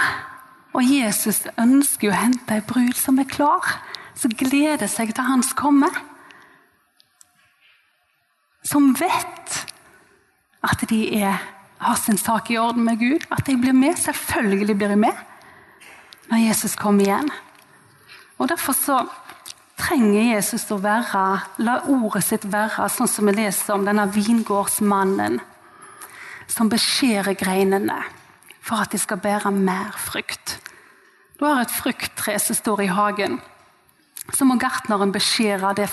Og 0.74 0.84
Jesus 0.84 1.44
ønsker 1.58 2.08
jo 2.08 2.14
å 2.14 2.22
hente 2.24 2.56
ei 2.56 2.64
brud 2.64 2.96
som 2.96 3.20
er 3.20 3.28
klar, 3.28 3.66
som 4.16 4.32
gleder 4.32 4.88
seg 4.88 5.14
til 5.16 5.28
hans 5.28 5.52
komme. 5.58 5.90
Som 8.64 8.94
vet 9.00 9.64
at 10.64 10.84
de 10.90 11.00
er, 11.22 11.40
har 11.80 11.96
sin 11.96 12.18
sak 12.18 12.52
i 12.52 12.58
orden 12.60 12.84
med 12.86 13.00
Gud. 13.00 13.26
At 13.32 13.48
jeg 13.48 13.62
blir 13.62 13.74
med. 13.74 13.98
Selvfølgelig 13.98 14.78
blir 14.78 14.96
jeg 14.96 15.04
med 15.08 15.26
når 16.30 16.44
Jesus 16.46 16.76
kommer 16.78 17.06
igjen. 17.06 17.30
Og 18.38 18.50
Derfor 18.50 18.76
så 18.78 19.00
trenger 19.80 20.36
Jesus 20.36 20.68
å 20.72 20.78
være, 20.78 21.24
la 21.64 21.80
ordet 21.90 22.24
sitt 22.28 22.46
være 22.52 22.90
sånn 22.92 23.10
som 23.10 23.30
vi 23.30 23.34
leser 23.40 23.74
om 23.74 23.86
denne 23.88 24.06
vingårdsmannen 24.14 25.40
som 26.50 26.70
beskjærer 26.70 27.38
greinene 27.40 28.00
for 28.62 28.82
at 28.84 28.94
de 28.94 29.00
skal 29.02 29.22
bære 29.22 29.52
mer 29.56 29.96
frukt. 29.98 30.58
Du 31.40 31.46
har 31.46 31.62
et 31.64 31.74
frukttre 31.74 32.36
som 32.42 32.58
står 32.58 32.84
i 32.84 32.92
hagen. 32.94 33.40
Så 34.36 34.46
må 34.46 34.60
gartneren 34.62 35.14
beskjære 35.14 35.74
det 35.78 35.88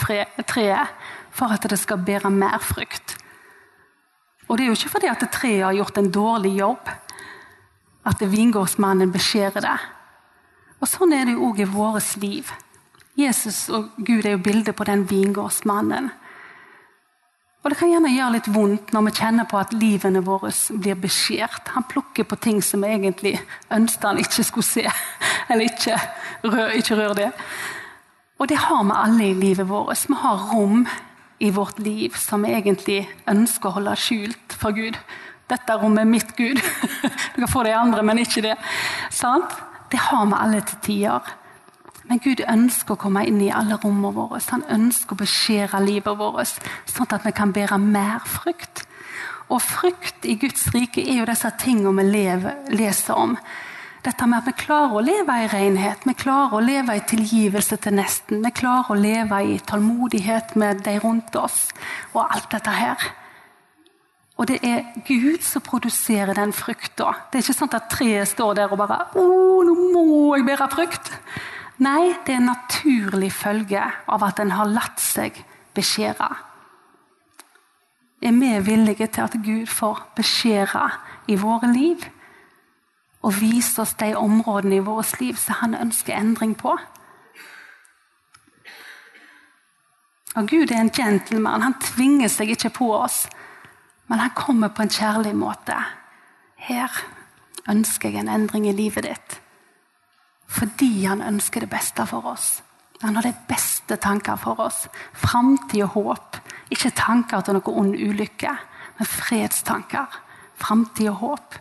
treet 0.49 0.93
for 1.33 1.53
at 1.55 1.65
det 1.71 1.79
skal 1.81 2.03
bære 2.05 2.33
mer 2.33 2.59
frukt. 2.61 3.17
Og 4.47 4.57
det 4.57 4.65
er 4.65 4.71
jo 4.71 4.77
ikke 4.79 4.95
fordi 4.95 5.11
at 5.11 5.25
treet 5.33 5.65
har 5.65 5.75
gjort 5.75 5.99
en 5.99 6.13
dårlig 6.13 6.55
jobb 6.59 6.91
at 8.07 8.23
vingårdsmannen 8.23 9.11
beskjærer 9.13 9.65
det. 9.65 9.79
Og 10.81 10.89
Sånn 10.91 11.15
er 11.17 11.27
det 11.27 11.35
jo 11.35 11.49
òg 11.49 11.65
i 11.65 11.71
vårt 11.71 12.15
liv. 12.23 12.53
Jesus 13.17 13.67
og 13.73 13.91
Gud 13.97 14.27
er 14.27 14.37
jo 14.37 14.45
bildet 14.45 14.77
på 14.77 14.85
den 14.87 15.07
vingårdsmannen. 15.09 16.11
Og 17.65 17.71
Det 17.71 17.79
kan 17.81 17.91
gjerne 17.91 18.13
gjøre 18.13 18.35
litt 18.37 18.49
vondt 18.55 18.93
når 18.95 19.09
vi 19.09 19.13
kjenner 19.19 19.47
på 19.51 19.59
at 19.59 19.73
livene 19.75 20.21
våre 20.23 20.53
blir 20.71 20.99
beskjært. 21.03 21.73
Han 21.75 21.89
plukker 21.91 22.23
på 22.29 22.39
ting 22.39 22.61
som 22.63 22.85
vi 22.85 22.93
egentlig 22.95 23.33
ønsket 23.75 24.07
han 24.07 24.21
ikke 24.23 24.45
skulle 24.47 24.69
se. 24.69 24.85
Eller 25.51 25.67
ikke 25.67 25.97
rør, 26.45 26.77
ikke 26.79 27.01
rør 27.01 27.17
det. 27.19 27.33
Og 28.39 28.47
det 28.53 28.61
har 28.69 28.85
vi 28.85 28.95
alle 28.95 29.27
i 29.33 29.35
livet 29.35 29.67
vårt. 29.67 30.05
Vi 30.07 30.15
har 30.21 30.47
rom 30.53 30.87
i 31.39 31.51
vårt 31.51 31.79
liv 31.79 32.17
som 32.17 32.45
vi 32.45 32.55
egentlig 32.57 33.01
ønsker 33.29 33.69
å 33.69 33.77
holde 33.79 33.97
skjult 34.01 34.57
for 34.57 34.77
Gud. 34.77 34.97
Dette 35.47 35.77
rommet 35.79 36.03
er 36.03 36.11
mitt 36.11 36.37
Gud. 36.37 36.61
Du 37.37 37.43
kan 37.43 37.53
få 37.53 37.63
det 37.67 37.75
i 37.75 37.79
andre, 37.79 38.03
men 38.03 38.23
ikke 38.23 38.43
det. 38.43 38.55
Sant? 39.13 39.53
Det 39.93 40.01
har 40.09 40.25
vi 40.27 40.39
alle 40.41 40.63
til 40.65 40.81
tider. 40.83 41.35
Men 42.09 42.21
Gud 42.23 42.41
ønsker 42.49 42.95
å 42.95 43.01
komme 43.01 43.25
inn 43.27 43.41
i 43.43 43.53
alle 43.53 43.77
rommene 43.83 44.15
våre. 44.15 44.41
Han 44.51 44.65
ønsker 44.71 45.15
å 45.15 45.21
beskjære 45.21 45.83
livet 45.85 46.19
vårt, 46.19 46.59
sånn 46.89 47.13
at 47.13 47.27
vi 47.27 47.35
kan 47.37 47.53
bære 47.55 47.79
mer 47.83 48.25
frukt. 48.31 48.87
Og 49.51 49.63
frukt 49.63 50.27
i 50.27 50.35
Guds 50.41 50.69
rike 50.75 51.03
er 51.03 51.21
jo 51.21 51.29
disse 51.29 51.51
tingene 51.61 51.95
vi 52.01 52.07
lever, 52.09 52.63
leser 52.75 53.19
om. 53.19 53.37
Dette 54.07 54.27
med 54.31 54.39
at 54.39 54.47
vi 54.47 54.53
klarer 54.55 54.93
å 54.95 55.01
leve 55.03 55.35
i 55.43 55.47
renhet, 55.51 56.05
vi 56.07 56.13
klarer 56.15 56.53
å 56.55 56.63
leve 56.63 56.95
i 56.95 57.03
tilgivelse 57.11 57.75
til 57.83 57.97
nesten. 57.99 58.39
Vi 58.45 58.53
klarer 58.55 58.93
å 58.95 58.99
leve 59.01 59.41
i 59.43 59.57
tålmodighet 59.67 60.55
med 60.63 60.85
de 60.87 60.95
rundt 61.03 61.35
oss, 61.41 61.73
og 62.13 62.23
alt 62.23 62.47
dette 62.53 62.71
her. 62.71 63.09
Og 64.39 64.47
det 64.47 64.61
er 64.63 64.85
Gud 65.09 65.43
som 65.43 65.65
produserer 65.65 66.39
den 66.39 66.55
frukta. 66.55 67.17
Det 67.33 67.41
er 67.41 67.47
ikke 67.49 67.59
sånn 67.59 67.75
at 67.75 67.91
treet 67.91 68.31
står 68.31 68.55
der 68.55 68.71
og 68.71 68.79
bare 68.79 69.09
'Å, 69.11 69.27
nå 69.67 69.75
må 69.75 70.37
jeg 70.37 70.47
bære 70.47 70.71
frukt'. 70.71 71.13
Nei, 71.79 72.15
det 72.25 72.35
er 72.35 72.39
en 72.39 72.53
naturlig 72.55 73.33
følge 73.33 73.83
av 74.09 74.23
at 74.23 74.39
en 74.39 74.51
har 74.51 74.67
latt 74.67 75.01
seg 75.01 75.45
beskjære. 75.75 76.31
Er 78.23 78.33
vi 78.33 78.59
villige 78.61 79.07
til 79.07 79.23
at 79.23 79.33
Gud 79.33 79.67
får 79.67 80.07
beskjære 80.17 80.91
i 81.29 81.35
våre 81.35 81.73
liv? 81.73 82.07
Og 83.27 83.41
vise 83.41 83.83
oss 83.83 83.97
de 83.99 84.13
områdene 84.15 84.79
i 84.79 84.85
vårt 84.87 85.17
liv 85.21 85.35
som 85.41 85.59
han 85.63 85.75
ønsker 85.75 86.15
endring 86.15 86.55
på? 86.59 86.77
Og 90.37 90.49
Gud 90.49 90.71
er 90.71 90.83
en 90.83 90.93
gentleman. 90.93 91.65
Han 91.65 91.79
tvinger 91.81 92.29
seg 92.29 92.53
ikke 92.53 92.75
på 92.77 92.91
oss, 92.95 93.25
men 94.07 94.21
han 94.21 94.35
kommer 94.37 94.69
på 94.69 94.85
en 94.85 94.93
kjærlig 94.93 95.33
måte. 95.35 95.75
Her 96.61 96.93
ønsker 97.69 98.13
jeg 98.13 98.23
en 98.23 98.31
endring 98.31 98.69
i 98.69 98.77
livet 98.77 99.09
ditt. 99.09 99.41
fordi 100.47 101.05
han 101.05 101.23
ønsker 101.23 101.61
det 101.61 101.71
beste 101.71 102.07
for 102.07 102.27
oss. 102.27 102.63
Han 103.03 103.17
har 103.17 103.23
de 103.23 103.35
beste 103.49 103.97
tanker 103.97 104.37
for 104.37 104.61
oss. 104.61 104.87
Framtid 105.13 105.83
og 105.83 105.89
håp. 105.89 106.37
Ikke 106.71 106.91
tanker 106.91 107.41
til 107.41 107.59
noe 107.59 107.75
ond 107.75 107.97
ulykke, 107.99 108.53
men 108.99 109.07
fredstanker. 109.11 110.07
Framtid 110.55 111.09
og 111.09 111.15
håp. 111.25 111.59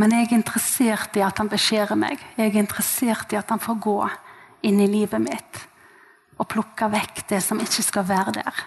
Men 0.00 0.14
jeg 0.16 0.30
er 0.30 0.38
interessert 0.38 1.16
i 1.18 1.24
at 1.24 1.40
han 1.42 1.50
beskjærer 1.52 1.98
meg. 1.98 2.20
Jeg 2.38 2.54
er 2.54 2.62
interessert 2.62 3.32
i 3.34 3.38
at 3.40 3.50
han 3.52 3.60
får 3.60 3.80
gå 3.84 3.98
inn 4.68 4.80
i 4.80 4.88
livet 4.88 5.20
mitt 5.20 5.66
og 6.40 6.48
plukke 6.48 6.86
vekk 6.88 7.26
det 7.28 7.42
som 7.44 7.60
ikke 7.60 7.84
skal 7.84 8.06
være 8.08 8.32
der. 8.38 8.62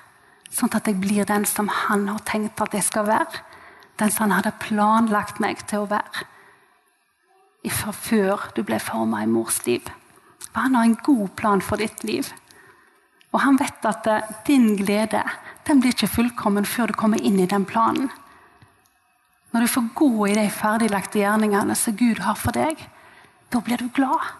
Sånn 0.54 0.69
at 0.78 0.86
jeg 0.86 1.00
blir 1.02 1.26
den 1.26 1.48
som 1.50 1.72
han 1.74 2.06
har 2.12 2.22
tenkt 2.30 2.62
at 2.62 2.76
jeg 2.78 2.86
skal 2.86 3.08
være. 3.08 3.41
Den 3.98 4.13
som 4.13 4.28
han 4.28 4.36
hadde 4.38 4.54
planlagt 4.62 5.41
meg 5.41 5.63
til 5.65 5.82
å 5.82 5.89
være. 5.89 6.28
Fra 7.74 7.93
før 7.96 8.46
du 8.54 8.62
ble 8.67 8.78
forma 8.84 9.24
i 9.24 9.30
mors 9.30 9.63
liv. 9.65 9.88
For 10.52 10.67
han 10.67 10.78
har 10.78 10.86
en 10.86 11.00
god 11.02 11.34
plan 11.39 11.65
for 11.65 11.82
ditt 11.82 12.06
liv. 12.06 12.30
Og 13.34 13.41
han 13.41 13.58
vet 13.58 13.88
at 13.89 14.10
eh, 14.12 14.34
din 14.46 14.76
glede 14.78 15.24
den 15.65 15.82
blir 15.82 15.96
ikke 15.96 16.12
fullkommen 16.12 16.67
før 16.69 16.91
du 16.91 17.00
kommer 17.00 17.17
inn 17.17 17.39
i 17.41 17.50
den 17.50 17.65
planen. 17.65 18.12
Når 19.54 19.62
du 19.62 19.70
får 19.70 19.89
gå 19.94 20.28
i 20.32 20.38
de 20.38 20.48
ferdiglagte 20.50 21.20
gjerningene 21.22 21.76
som 21.78 21.94
Gud 21.98 22.24
har 22.26 22.38
for 22.39 22.56
deg, 22.58 22.80
da 23.54 23.62
blir 23.62 23.78
du 23.78 23.92
glad. 23.94 24.32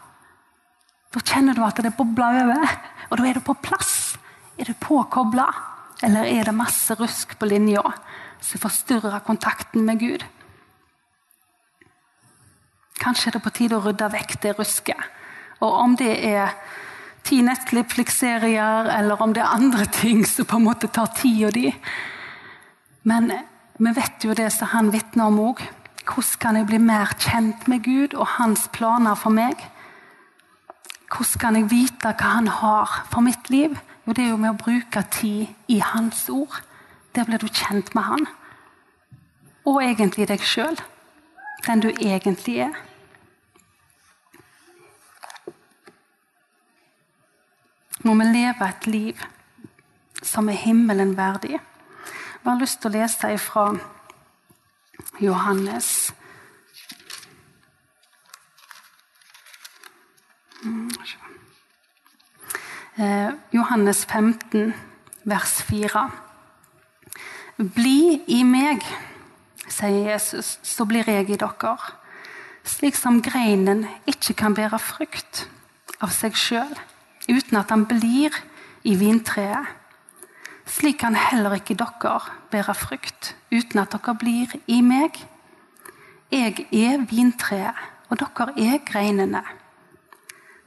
Da 1.14 1.22
kjenner 1.22 1.54
du 1.54 1.62
at 1.62 1.78
det 1.86 1.94
bobler 1.94 2.40
over, 2.42 2.78
og 3.12 3.20
da 3.20 3.28
er 3.30 3.38
du 3.38 3.46
på 3.46 3.54
plass. 3.62 4.16
Er 4.58 4.70
du 4.70 4.74
påkobla, 4.82 5.46
eller 6.02 6.26
er 6.26 6.50
det 6.50 6.56
masse 6.58 6.98
rusk 6.98 7.38
på 7.38 7.50
linja 7.50 7.84
som 8.44 8.62
forstyrrer 8.62 9.22
kontakten 9.26 9.86
med 9.86 10.02
Gud? 10.02 10.26
Kanskje 13.04 13.30
er 13.30 13.38
det 13.38 13.46
på 13.46 13.54
tide 13.54 13.78
å 13.78 13.86
rydde 13.86 14.10
vekk 14.14 14.36
det 14.42 14.58
rusket. 14.58 15.10
Og 15.62 15.78
om 15.78 15.96
det 16.00 16.14
er 16.26 16.58
ti 17.24 17.44
Netflix-serier, 17.46 18.90
eller 18.98 19.22
om 19.22 19.34
det 19.34 19.44
er 19.44 19.54
andre 19.54 19.86
ting 19.94 20.26
som 20.28 20.50
på 20.50 20.58
en 20.58 20.66
måte 20.66 20.90
tar 20.90 21.14
tida 21.16 21.54
di. 21.54 21.70
Men 23.08 23.30
vi 23.78 23.92
vet 23.96 24.26
jo 24.26 24.34
det 24.38 24.52
som 24.54 24.70
han 24.74 24.92
vitner 24.94 25.32
om 25.32 25.40
òg. 25.42 25.64
Hvordan 26.04 26.40
kan 26.40 26.58
jeg 26.60 26.68
bli 26.68 26.78
mer 26.84 27.14
kjent 27.18 27.68
med 27.68 27.84
Gud 27.84 28.14
og 28.14 28.28
hans 28.38 28.68
planer 28.74 29.16
for 29.16 29.34
meg? 29.34 29.58
Hvordan 31.10 31.40
kan 31.40 31.58
jeg 31.58 31.70
vite 31.72 32.14
hva 32.14 32.36
han 32.36 32.48
har 32.48 32.94
for 33.10 33.26
mitt 33.26 33.50
liv? 33.50 33.78
Jo, 34.06 34.14
det 34.14 34.26
er 34.26 34.32
jo 34.34 34.38
med 34.38 34.52
å 34.52 34.60
bruke 34.60 35.04
tid 35.16 35.48
i 35.72 35.80
hans 35.80 36.28
ord. 36.30 36.62
Der 37.16 37.26
blir 37.26 37.40
du 37.40 37.48
kjent 37.48 37.94
med 37.96 38.04
han. 38.04 38.26
Og 39.66 39.82
egentlig 39.82 40.28
deg 40.28 40.44
sjøl. 40.44 40.76
Den 41.66 41.80
du 41.80 41.90
egentlig 41.94 42.60
er. 42.68 42.74
Må 48.04 48.18
vi 48.20 48.26
leve 48.28 48.68
et 48.68 48.88
liv 48.88 49.22
som 50.22 50.50
er 50.50 50.60
himmelen 50.60 51.16
verdig. 51.16 51.62
Jeg 52.44 52.52
har 52.52 52.60
lyst 52.60 52.82
til 52.82 52.92
å 52.92 52.98
lese 52.98 53.38
fra 53.40 53.70
Johannes 55.24 56.12
Eh, 62.96 63.32
Johannes 63.52 64.06
15, 64.06 64.74
vers 65.24 65.64
4. 65.64 66.12
Bli 67.58 68.22
i 68.28 68.44
meg, 68.44 68.84
sier 69.66 70.12
Jesus, 70.12 70.60
så 70.64 70.86
blir 70.86 71.10
jeg 71.10 71.32
i 71.34 71.40
dere. 71.42 71.74
Slik 72.64 72.96
som 72.96 73.18
greinen 73.26 73.88
ikke 74.06 74.36
kan 74.38 74.54
bære 74.54 74.78
frukt 74.80 75.48
av 76.00 76.14
seg 76.14 76.38
sjøl 76.38 76.76
uten 77.28 77.58
at 77.58 77.74
han 77.74 77.88
blir 77.90 78.36
i 78.86 78.94
vintreet. 79.00 79.74
Slik 80.74 80.98
kan 81.04 81.14
heller 81.16 81.54
ikke 81.54 81.76
dere 81.78 82.20
bære 82.50 82.74
frukt 82.74 83.36
uten 83.54 83.80
at 83.80 83.92
dere 83.94 84.16
blir 84.18 84.56
i 84.68 84.80
meg. 84.82 85.20
Jeg 86.32 86.66
er 86.74 87.04
vintreet, 87.10 87.78
og 88.10 88.18
dere 88.18 88.56
er 88.58 88.80
greinene. 88.86 89.44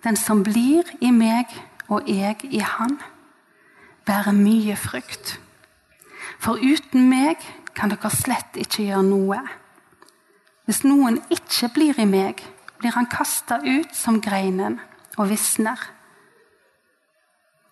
Den 0.05 0.17
som 0.17 0.45
blir 0.47 0.87
i 1.03 1.11
meg 1.11 1.51
og 1.89 2.07
jeg 2.07 2.45
i 2.55 2.63
Han, 2.63 3.01
bærer 4.07 4.33
mye 4.33 4.77
frukt. 4.79 5.41
For 6.39 6.55
uten 6.55 7.09
meg 7.11 7.43
kan 7.75 7.91
dere 7.91 8.11
slett 8.15 8.55
ikke 8.55 8.87
gjøre 8.87 9.03
noe. 9.03 9.41
Hvis 10.67 10.85
noen 10.87 11.19
ikke 11.35 11.73
blir 11.75 11.99
i 11.99 12.07
meg, 12.07 12.47
blir 12.79 12.95
han 12.95 13.11
kasta 13.11 13.59
ut 13.59 13.91
som 13.95 14.23
greinen 14.23 14.79
og 15.19 15.33
visner. 15.35 15.81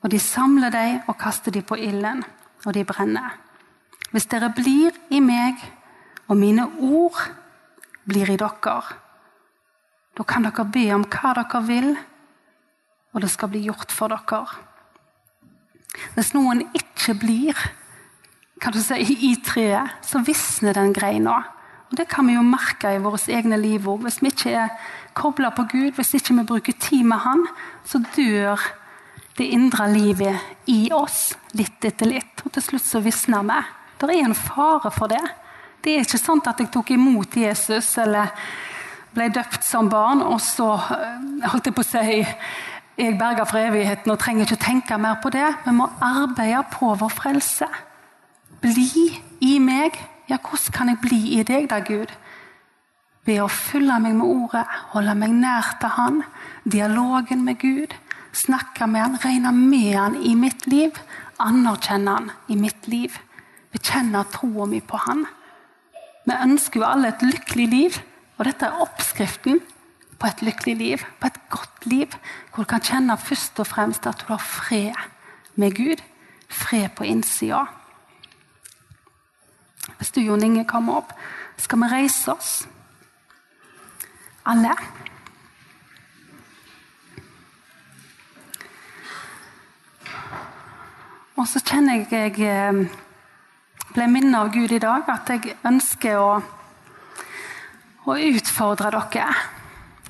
Og 0.04 0.12
de 0.12 0.20
samler 0.20 0.70
dem 0.70 1.00
og 1.08 1.16
kaster 1.18 1.54
dem 1.54 1.64
på 1.64 1.78
ilden, 1.80 2.20
og 2.66 2.74
de 2.76 2.84
brenner. 2.84 3.38
Hvis 4.12 4.28
dere 4.28 4.52
blir 4.52 4.92
i 5.10 5.20
meg, 5.24 5.56
og 6.28 6.36
mine 6.36 6.66
ord 6.80 7.16
blir 8.04 8.28
i 8.30 8.36
dere, 8.40 8.76
da 10.14 10.26
kan 10.28 10.44
dere 10.44 10.66
be 10.68 10.84
om 10.94 11.06
hva 11.08 11.32
dere 11.40 11.62
vil, 11.66 11.88
og 13.14 13.24
det 13.24 13.30
skal 13.32 13.48
bli 13.48 13.64
gjort 13.64 13.92
for 13.92 14.12
dere. 14.12 14.44
Hvis 16.14 16.34
noen 16.34 16.66
ikke 16.74 17.16
blir 17.18 17.58
kan 18.60 18.72
du 18.72 18.78
si, 18.80 18.96
i 19.28 19.34
treet, 19.44 19.98
så 20.00 20.22
visner 20.24 20.72
den 20.76 20.94
greina. 20.94 21.42
Og 21.90 21.98
Det 21.98 22.06
kan 22.08 22.26
vi 22.26 22.36
jo 22.36 22.42
merke 22.42 22.94
i 22.94 23.02
våre 23.02 23.18
egne 23.28 23.58
liv 23.60 23.88
òg. 23.88 24.06
Hvis 24.06 24.22
vi 24.22 24.30
ikke 24.32 24.52
er 24.56 24.70
kobla 25.14 25.50
på 25.50 25.66
Gud, 25.68 25.90
hvis 25.98 26.14
ikke 26.14 26.34
vi 26.38 26.46
bruker 26.48 26.72
tid 26.80 27.04
med 27.04 27.18
Han, 27.18 27.44
så 27.84 28.00
dør 28.16 28.62
det 29.38 29.46
indre 29.56 29.88
livet 29.90 30.68
i 30.70 30.88
oss 30.94 31.32
litt 31.58 31.84
etter 31.84 32.10
litt. 32.10 32.44
Og 32.44 32.52
til 32.54 32.68
slutt 32.68 32.86
så 32.86 33.02
visner 33.02 33.46
vi. 33.46 33.62
Det 33.98 34.10
er 34.12 34.28
en 34.28 34.36
fare 34.36 34.92
for 34.94 35.10
det. 35.10 35.22
Det 35.82 35.94
er 35.94 36.06
ikke 36.06 36.20
sant 36.20 36.46
at 36.48 36.60
jeg 36.60 36.70
tok 36.72 36.94
imot 36.94 37.36
Jesus 37.36 37.90
eller 38.00 38.32
ble 39.14 39.28
døpt 39.30 39.62
som 39.62 39.88
barn, 39.90 40.22
og 40.26 40.40
så 40.42 40.72
eh, 40.74 41.44
holdt 41.52 41.68
jeg 41.68 41.76
på 41.76 41.84
å 41.84 41.86
si 41.86 42.24
jeg 42.94 43.16
berger 43.18 43.46
for 43.50 43.58
evigheten 43.58 44.12
og 44.12 44.20
trenger 44.22 44.46
ikke 44.46 44.62
tenke 44.62 44.98
mer 45.02 45.18
på 45.22 45.32
det. 45.34 45.46
Vi 45.64 45.72
må 45.74 45.88
arbeide 46.02 46.62
på 46.70 46.92
vår 46.98 47.10
frelse. 47.10 47.66
Bli 48.62 49.08
i 49.42 49.56
meg. 49.58 49.98
Ja, 50.30 50.38
hvordan 50.38 50.72
kan 50.72 50.92
jeg 50.92 51.00
bli 51.02 51.18
i 51.38 51.42
deg, 51.46 51.66
da, 51.72 51.80
Gud? 51.84 52.12
Ved 53.26 53.40
å 53.42 53.48
fylle 53.50 53.98
meg 54.04 54.14
med 54.14 54.28
ordet, 54.28 54.62
holde 54.92 55.14
meg 55.18 55.34
nær 55.36 55.74
til 55.80 55.92
Han, 55.96 56.22
dialogen 56.64 57.42
med 57.44 57.58
Gud, 57.60 57.92
snakke 58.34 58.86
med 58.90 59.02
Han, 59.02 59.18
regne 59.22 59.52
med 59.52 59.94
Han 59.96 60.16
i 60.22 60.34
mitt 60.38 60.66
liv, 60.66 60.96
anerkjenne 61.38 62.16
Han 62.18 62.30
i 62.48 62.56
mitt 62.58 62.88
liv, 62.90 63.16
bekjenne 63.72 64.24
troa 64.32 64.66
mi 64.70 64.80
på 64.80 65.00
Han. 65.06 65.24
Vi 66.24 66.34
ønsker 66.34 66.80
jo 66.80 66.88
alle 66.88 67.12
et 67.12 67.22
lykkelig 67.24 67.68
liv, 67.68 68.00
og 68.38 68.48
dette 68.48 68.66
er 68.66 68.82
oppskriften 68.82 69.60
på 70.18 70.28
et 70.30 70.42
lykkelig 70.42 70.76
liv, 70.76 71.04
på 71.20 71.28
et 71.28 71.40
godt 71.52 71.86
liv, 71.90 72.14
hvor 72.50 72.64
du 72.64 72.70
kan 72.70 72.84
kjenne 72.84 73.16
først 73.20 73.60
og 73.60 73.68
fremst 73.68 74.06
at 74.06 74.22
du 74.22 74.32
har 74.32 74.42
fred 74.42 74.94
med 75.60 75.76
Gud. 75.76 76.02
Fred 76.48 76.88
på 76.96 77.04
innsida. 77.04 77.64
Hvis 79.98 80.10
du, 80.14 80.20
Jon 80.20 80.42
Inge, 80.42 80.64
kommer 80.64 81.02
opp, 81.02 81.12
skal 81.58 81.82
vi 81.82 81.90
reise 81.92 82.32
oss. 82.32 82.52
Alle. 84.46 84.72
Og 91.34 91.48
så 91.50 91.58
kjenner 91.66 92.04
jeg 92.04 92.12
jeg 92.38 92.46
eh, 92.46 92.84
ble 93.94 94.06
minnet 94.10 94.38
av 94.38 94.52
Gud 94.54 94.72
i 94.72 94.82
dag 94.82 95.08
at 95.10 95.30
jeg 95.34 95.56
ønsker 95.66 96.18
å, 96.20 96.30
å 98.06 98.16
utfordre 98.30 98.92
dere 98.94 99.28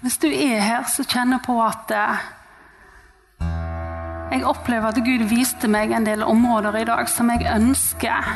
hvis 0.05 0.19
du 0.21 0.27
er 0.29 0.59
her 0.61 0.83
så 0.85 1.01
kjenner 1.09 1.41
på 1.41 1.55
at 1.65 1.93
eh, 1.97 2.25
jeg 4.35 4.43
opplever 4.45 4.91
at 4.91 4.99
Gud 5.07 5.23
viste 5.31 5.71
meg 5.71 5.95
en 5.97 6.05
del 6.05 6.21
områder 6.27 6.77
i 6.77 6.85
dag 6.85 7.09
som 7.09 7.31
jeg 7.33 7.47
ønsker 7.49 8.29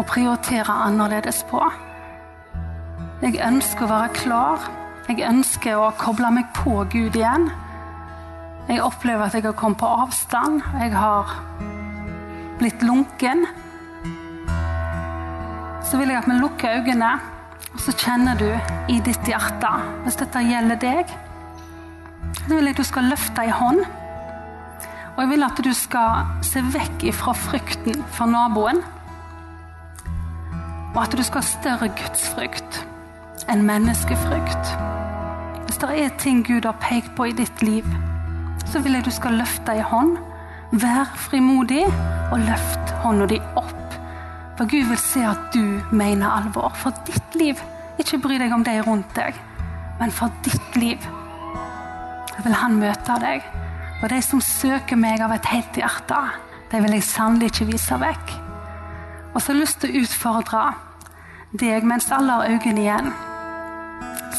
å 0.00 0.04
prioritere 0.08 0.72
annerledes 0.86 1.42
på. 1.50 1.60
Jeg 3.20 3.42
ønsker 3.44 3.84
å 3.84 3.90
være 3.90 4.14
klar. 4.16 4.64
Jeg 5.10 5.26
ønsker 5.28 5.76
å 5.82 5.90
koble 6.00 6.30
meg 6.32 6.48
på 6.56 6.78
Gud 6.94 7.18
igjen. 7.18 7.50
Jeg 8.70 8.80
opplever 8.80 9.26
at 9.26 9.36
jeg 9.36 9.44
har 9.50 9.58
kommet 9.58 9.82
på 9.82 9.92
avstand. 10.06 10.62
Jeg 10.80 10.96
har 10.96 11.36
blitt 12.62 12.82
lunken. 12.86 13.46
Så 15.82 15.98
vil 15.98 16.12
jeg 16.12 16.22
at 16.22 16.28
vi 16.30 16.38
lukker 16.38 16.78
øynene. 16.78 17.12
Og 17.72 17.80
så 17.80 17.94
kjenner 17.96 18.36
du 18.36 18.48
i 18.92 18.98
ditt 19.00 19.24
hjerte, 19.26 19.70
hvis 20.04 20.18
dette 20.20 20.42
gjelder 20.44 20.76
deg, 20.76 21.12
så 22.36 22.50
vil 22.50 22.68
jeg 22.68 22.74
at 22.74 22.82
du 22.82 22.84
skal 22.84 23.08
løfte 23.08 23.46
ei 23.46 23.52
hånd. 23.56 23.80
Og 25.14 25.22
jeg 25.22 25.30
vil 25.30 25.46
at 25.46 25.62
du 25.64 25.70
skal 25.76 26.26
se 26.44 26.60
vekk 26.74 27.06
ifra 27.08 27.32
frykten 27.36 28.04
for 28.12 28.28
naboen. 28.28 28.82
Og 30.92 31.00
at 31.00 31.16
du 31.16 31.24
skal 31.24 31.40
ha 31.40 31.48
større 31.48 31.88
gudsfrykt 31.96 32.82
enn 33.48 33.64
menneskefrykt. 33.66 34.74
Hvis 35.64 35.80
det 35.80 35.94
er 35.96 36.16
ting 36.20 36.44
Gud 36.46 36.68
har 36.68 36.76
pekt 36.84 37.14
på 37.16 37.30
i 37.30 37.36
ditt 37.36 37.64
liv, 37.64 37.88
så 38.68 38.84
vil 38.84 38.98
jeg 38.98 39.08
du 39.08 39.14
skal 39.16 39.40
løfte 39.40 39.72
ei 39.72 39.84
hånd. 39.84 40.18
Vær 40.72 41.08
frimodig 41.16 41.86
og 42.32 42.40
løft 42.46 42.92
hånda 43.02 43.28
di 43.28 43.38
opp. 43.60 43.96
For 44.56 44.68
Gud 44.68 44.88
vil 44.88 45.00
se 45.00 45.24
at 45.26 45.50
du 45.54 45.80
mener 45.92 46.28
alvor 46.28 46.72
for 46.78 46.96
ditt 47.06 47.36
liv. 47.36 47.60
Ikke 48.00 48.20
bry 48.22 48.38
deg 48.40 48.52
om 48.54 48.64
de 48.64 48.78
rundt 48.84 49.12
deg, 49.16 49.36
men 50.00 50.12
for 50.14 50.32
ditt 50.46 50.78
liv. 50.80 51.00
Vil 52.42 52.56
han 52.56 52.78
møte 52.80 53.18
deg. 53.22 53.44
Og 54.02 54.08
de 54.10 54.18
som 54.24 54.40
søker 54.42 54.98
meg 54.98 55.22
av 55.22 55.34
et 55.36 55.50
helt 55.52 55.76
hjerte, 55.78 56.22
de 56.72 56.80
vil 56.82 56.96
jeg 56.96 57.06
sannelig 57.06 57.52
ikke 57.52 57.68
vise 57.68 57.98
vekk. 58.00 58.32
Og 59.32 59.38
så 59.38 59.52
har 59.52 59.54
jeg 59.54 59.62
lyst 59.62 59.80
til 59.82 59.92
å 59.92 60.02
utfordre 60.02 60.62
deg 61.60 61.84
mens 61.84 62.08
alle 62.12 62.38
har 62.38 62.48
øynene 62.48 62.80
igjen, 62.80 63.12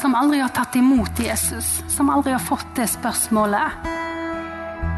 som 0.02 0.16
aldri 0.18 0.42
har 0.42 0.52
tatt 0.54 0.76
imot 0.76 1.20
Jesus, 1.22 1.78
som 1.88 2.10
aldri 2.12 2.34
har 2.34 2.42
fått 2.42 2.74
det 2.76 2.90
spørsmålet, 2.92 3.86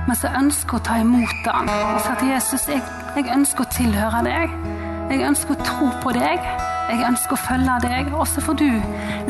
men 0.06 0.18
som 0.20 0.36
ønsker 0.38 0.78
å 0.78 0.84
ta 0.86 1.00
imot 1.02 1.48
han 1.50 1.70
og 1.72 2.02
si 2.04 2.14
til 2.20 2.30
Jesus 2.30 2.68
jeg, 2.70 2.84
jeg 3.16 3.32
ønsker 3.34 3.66
å 3.66 3.72
tilhøre 3.74 4.22
deg. 4.28 4.54
Jeg 5.10 5.26
ønsker 5.26 5.56
å 5.56 5.66
tro 5.66 5.90
på 6.04 6.14
deg. 6.18 6.46
Jeg 6.90 7.02
ønsker 7.08 7.34
å 7.34 7.42
følge 7.42 7.80
deg. 7.86 8.14
Og 8.14 8.28
så 8.30 8.44
får 8.46 8.60
du 8.62 8.70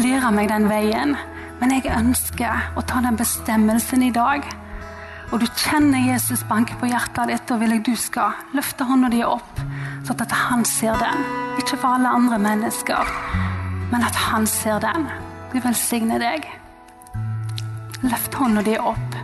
lære 0.03 0.31
meg 0.35 0.51
den 0.51 0.67
veien. 0.71 1.15
Men 1.61 1.71
jeg 1.77 1.91
ønsker 1.95 2.75
å 2.75 2.83
ta 2.87 2.99
den 3.03 3.19
bestemmelsen 3.19 4.03
i 4.03 4.11
dag. 4.15 4.43
Og 5.33 5.41
du 5.41 5.47
kjenner 5.57 6.03
Jesus 6.05 6.43
banke 6.47 6.75
på 6.79 6.89
hjertet 6.91 7.31
ditt, 7.31 7.51
og 7.51 7.61
vil 7.63 7.75
jeg 7.75 7.85
du 7.87 7.95
skal 7.97 8.35
løfte 8.55 8.85
hånda 8.85 9.09
di 9.09 9.23
opp, 9.25 9.61
sånn 10.05 10.21
at 10.21 10.35
han 10.45 10.65
ser 10.69 10.99
den. 11.01 11.23
Ikke 11.57 11.79
for 11.79 11.95
alle 11.95 12.11
andre 12.13 12.37
mennesker, 12.43 13.09
men 13.91 14.05
at 14.05 14.19
han 14.27 14.45
ser 14.49 14.83
den. 14.83 15.07
Gud 15.53 15.63
velsigne 15.65 16.19
deg. 16.21 16.45
Løft 18.05 18.37
hånda 18.37 18.63
di 18.67 18.77
opp. 18.77 19.14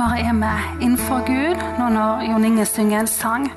Bare 0.00 0.20
er 0.24 0.32
vi 0.32 0.84
innenfor 0.84 1.20
Gud. 1.26 1.60
Nå 1.78 1.88
når 1.92 2.22
Jon 2.30 2.44
Inge 2.48 2.64
synger 2.68 3.02
en 3.02 3.10
sang, 3.10 3.50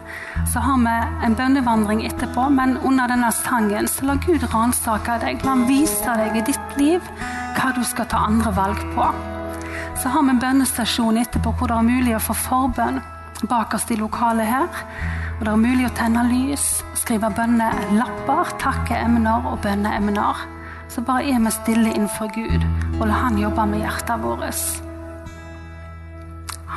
så 0.51 0.59
har 0.63 0.81
vi 0.81 0.95
en 1.25 1.37
bønnevandring 1.39 2.03
etterpå. 2.07 2.49
Men 2.51 2.75
under 2.83 3.07
denne 3.11 3.31
sangen 3.31 3.87
så 3.87 4.09
la 4.09 4.17
Gud 4.25 4.43
ransake 4.51 5.19
deg. 5.23 5.43
La 5.45 5.55
han 5.55 5.67
vise 5.69 6.17
deg 6.19 6.37
i 6.39 6.45
ditt 6.51 6.77
liv 6.79 6.99
hva 7.55 7.71
du 7.75 7.83
skal 7.87 8.09
ta 8.11 8.25
andre 8.27 8.51
valg 8.57 8.83
på. 8.95 9.07
Så 10.01 10.11
har 10.11 10.25
vi 10.25 10.35
en 10.35 10.43
bønnestasjon 10.43 11.21
etterpå 11.21 11.55
hvor 11.55 11.71
det 11.71 11.79
er 11.79 11.91
mulig 11.93 12.15
å 12.17 12.23
få 12.27 12.35
forbønn 12.35 12.99
bakerst 13.47 13.93
i 13.95 13.99
lokalet 13.99 14.49
her. 14.49 14.85
Og 15.39 15.45
det 15.45 15.51
er 15.53 15.65
mulig 15.65 15.87
å 15.87 15.95
tenne 15.95 16.27
lys, 16.27 16.81
skrive 16.99 17.31
bønnelapper, 17.37 18.55
takke 18.63 18.99
emner 18.99 19.47
og 19.51 19.61
bønneemner. 19.63 20.47
Så 20.91 21.01
bare 21.07 21.23
er 21.23 21.39
vi 21.45 21.53
stille 21.55 21.93
innenfor 21.93 22.33
Gud 22.35 22.67
og 22.99 23.07
la 23.07 23.23
Han 23.25 23.39
jobbe 23.39 23.65
med 23.71 23.87
hjertet 23.87 24.19
vårt. 24.21 24.92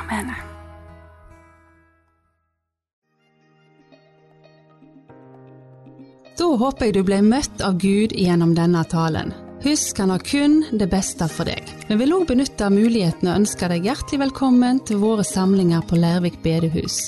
Amen. 0.07 0.33
Da 6.37 6.45
håper 6.45 6.87
jeg 6.87 6.93
du 6.95 7.03
ble 7.05 7.19
møtt 7.25 7.61
av 7.65 7.79
Gud 7.81 8.13
gjennom 8.15 8.53
denne 8.55 8.83
talen. 8.87 9.33
Husk 9.65 9.97
han 9.97 10.11
har 10.13 10.21
kun 10.21 10.59
det 10.71 10.85
beste 10.91 11.25
for 11.31 11.49
deg. 11.49 11.65
Vi 11.89 11.97
vil 11.97 12.13
òg 12.13 12.27
benytte 12.29 12.69
muligheten 12.69 13.31
og 13.31 13.41
ønske 13.41 13.69
deg 13.71 13.87
hjertelig 13.89 14.21
velkommen 14.27 14.83
til 14.85 15.01
våre 15.01 15.25
samlinger 15.25 15.81
på 15.89 15.97
Lærvik 15.97 16.37
bedehus. 16.45 17.07